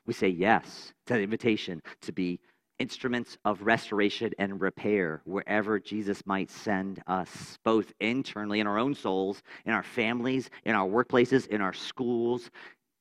We 0.05 0.13
say 0.13 0.27
yes 0.29 0.93
to 1.07 1.13
the 1.13 1.21
invitation 1.21 1.81
to 2.01 2.11
be 2.11 2.39
instruments 2.77 3.37
of 3.45 3.61
restoration 3.61 4.31
and 4.37 4.59
repair 4.59 5.21
wherever 5.25 5.79
Jesus 5.79 6.25
might 6.25 6.51
send 6.51 7.01
us, 7.07 7.57
both 7.63 7.93
internally 7.99 8.59
in 8.59 8.67
our 8.67 8.77
own 8.77 8.93
souls, 8.93 9.41
in 9.65 9.71
our 9.71 9.83
families, 9.83 10.49
in 10.65 10.75
our 10.75 10.87
workplaces, 10.87 11.47
in 11.47 11.61
our 11.61 11.73
schools, 11.73 12.49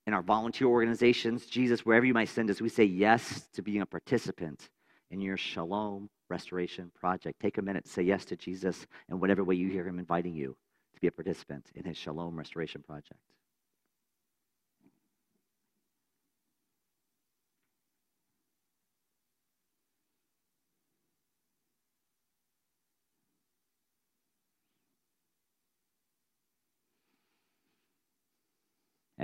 in 0.07 0.15
our 0.15 0.23
volunteer 0.23 0.69
organizations. 0.69 1.47
Jesus, 1.47 1.85
wherever 1.85 2.07
you 2.07 2.15
might 2.15 2.29
send 2.29 2.51
us, 2.51 2.61
we 2.61 2.69
say 2.69 2.85
yes 2.85 3.49
to 3.53 3.63
being 3.63 3.81
a 3.81 3.87
participant 3.87 4.69
in 5.11 5.21
your 5.21 5.37
shalom 5.37 6.09
restoration 6.29 6.91
project. 6.95 7.41
Take 7.41 7.59
a 7.59 7.63
minute 7.63 7.87
say 7.87 8.03
yes 8.03 8.25
to 8.27 8.37
Jesus 8.37 8.87
in 9.09 9.21
whatever 9.21 9.45
way 9.45 9.55
you 9.57 9.69
hear 9.69 9.87
him 9.87 9.99
inviting 9.99 10.35
you 10.35 10.57
to 10.95 11.01
be 11.01 11.09
a 11.09 11.13
participant 11.13 11.71
in 11.75 11.85
his 11.85 11.97
shalom 11.97 12.37
restoration 12.37 12.83
project. 12.83 13.21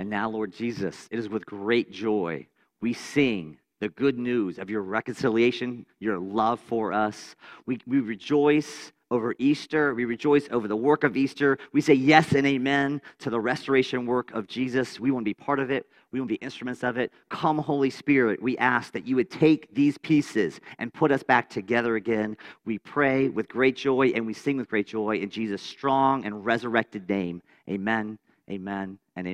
And 0.01 0.09
now, 0.09 0.27
Lord 0.27 0.51
Jesus, 0.51 1.07
it 1.11 1.19
is 1.19 1.29
with 1.29 1.45
great 1.45 1.91
joy 1.91 2.47
we 2.81 2.91
sing 2.91 3.59
the 3.81 3.89
good 3.89 4.17
news 4.17 4.57
of 4.57 4.67
your 4.67 4.81
reconciliation, 4.81 5.85
your 5.99 6.17
love 6.17 6.59
for 6.59 6.91
us. 6.91 7.35
We, 7.67 7.77
we 7.85 7.99
rejoice 7.99 8.91
over 9.11 9.35
Easter. 9.37 9.93
We 9.93 10.05
rejoice 10.05 10.47
over 10.49 10.67
the 10.67 10.75
work 10.75 11.03
of 11.03 11.15
Easter. 11.15 11.59
We 11.71 11.81
say 11.81 11.93
yes 11.93 12.31
and 12.31 12.47
amen 12.47 12.99
to 13.19 13.29
the 13.29 13.39
restoration 13.39 14.07
work 14.07 14.31
of 14.31 14.47
Jesus. 14.47 14.99
We 14.99 15.11
want 15.11 15.23
to 15.23 15.29
be 15.29 15.35
part 15.35 15.59
of 15.59 15.69
it. 15.69 15.85
We 16.11 16.19
want 16.19 16.29
to 16.29 16.37
be 16.39 16.43
instruments 16.43 16.83
of 16.83 16.97
it. 16.97 17.13
Come, 17.29 17.59
Holy 17.59 17.91
Spirit, 17.91 18.41
we 18.41 18.57
ask 18.57 18.93
that 18.93 19.05
you 19.05 19.17
would 19.17 19.29
take 19.29 19.71
these 19.75 19.99
pieces 19.99 20.59
and 20.79 20.91
put 20.91 21.11
us 21.11 21.21
back 21.21 21.47
together 21.47 21.95
again. 21.95 22.37
We 22.65 22.79
pray 22.79 23.29
with 23.29 23.47
great 23.47 23.75
joy 23.75 24.13
and 24.15 24.25
we 24.25 24.33
sing 24.33 24.57
with 24.57 24.67
great 24.67 24.87
joy 24.87 25.17
in 25.17 25.29
Jesus' 25.29 25.61
strong 25.61 26.25
and 26.25 26.43
resurrected 26.43 27.07
name. 27.07 27.43
Amen, 27.69 28.17
amen, 28.49 28.97
and 29.15 29.27
amen. 29.27 29.29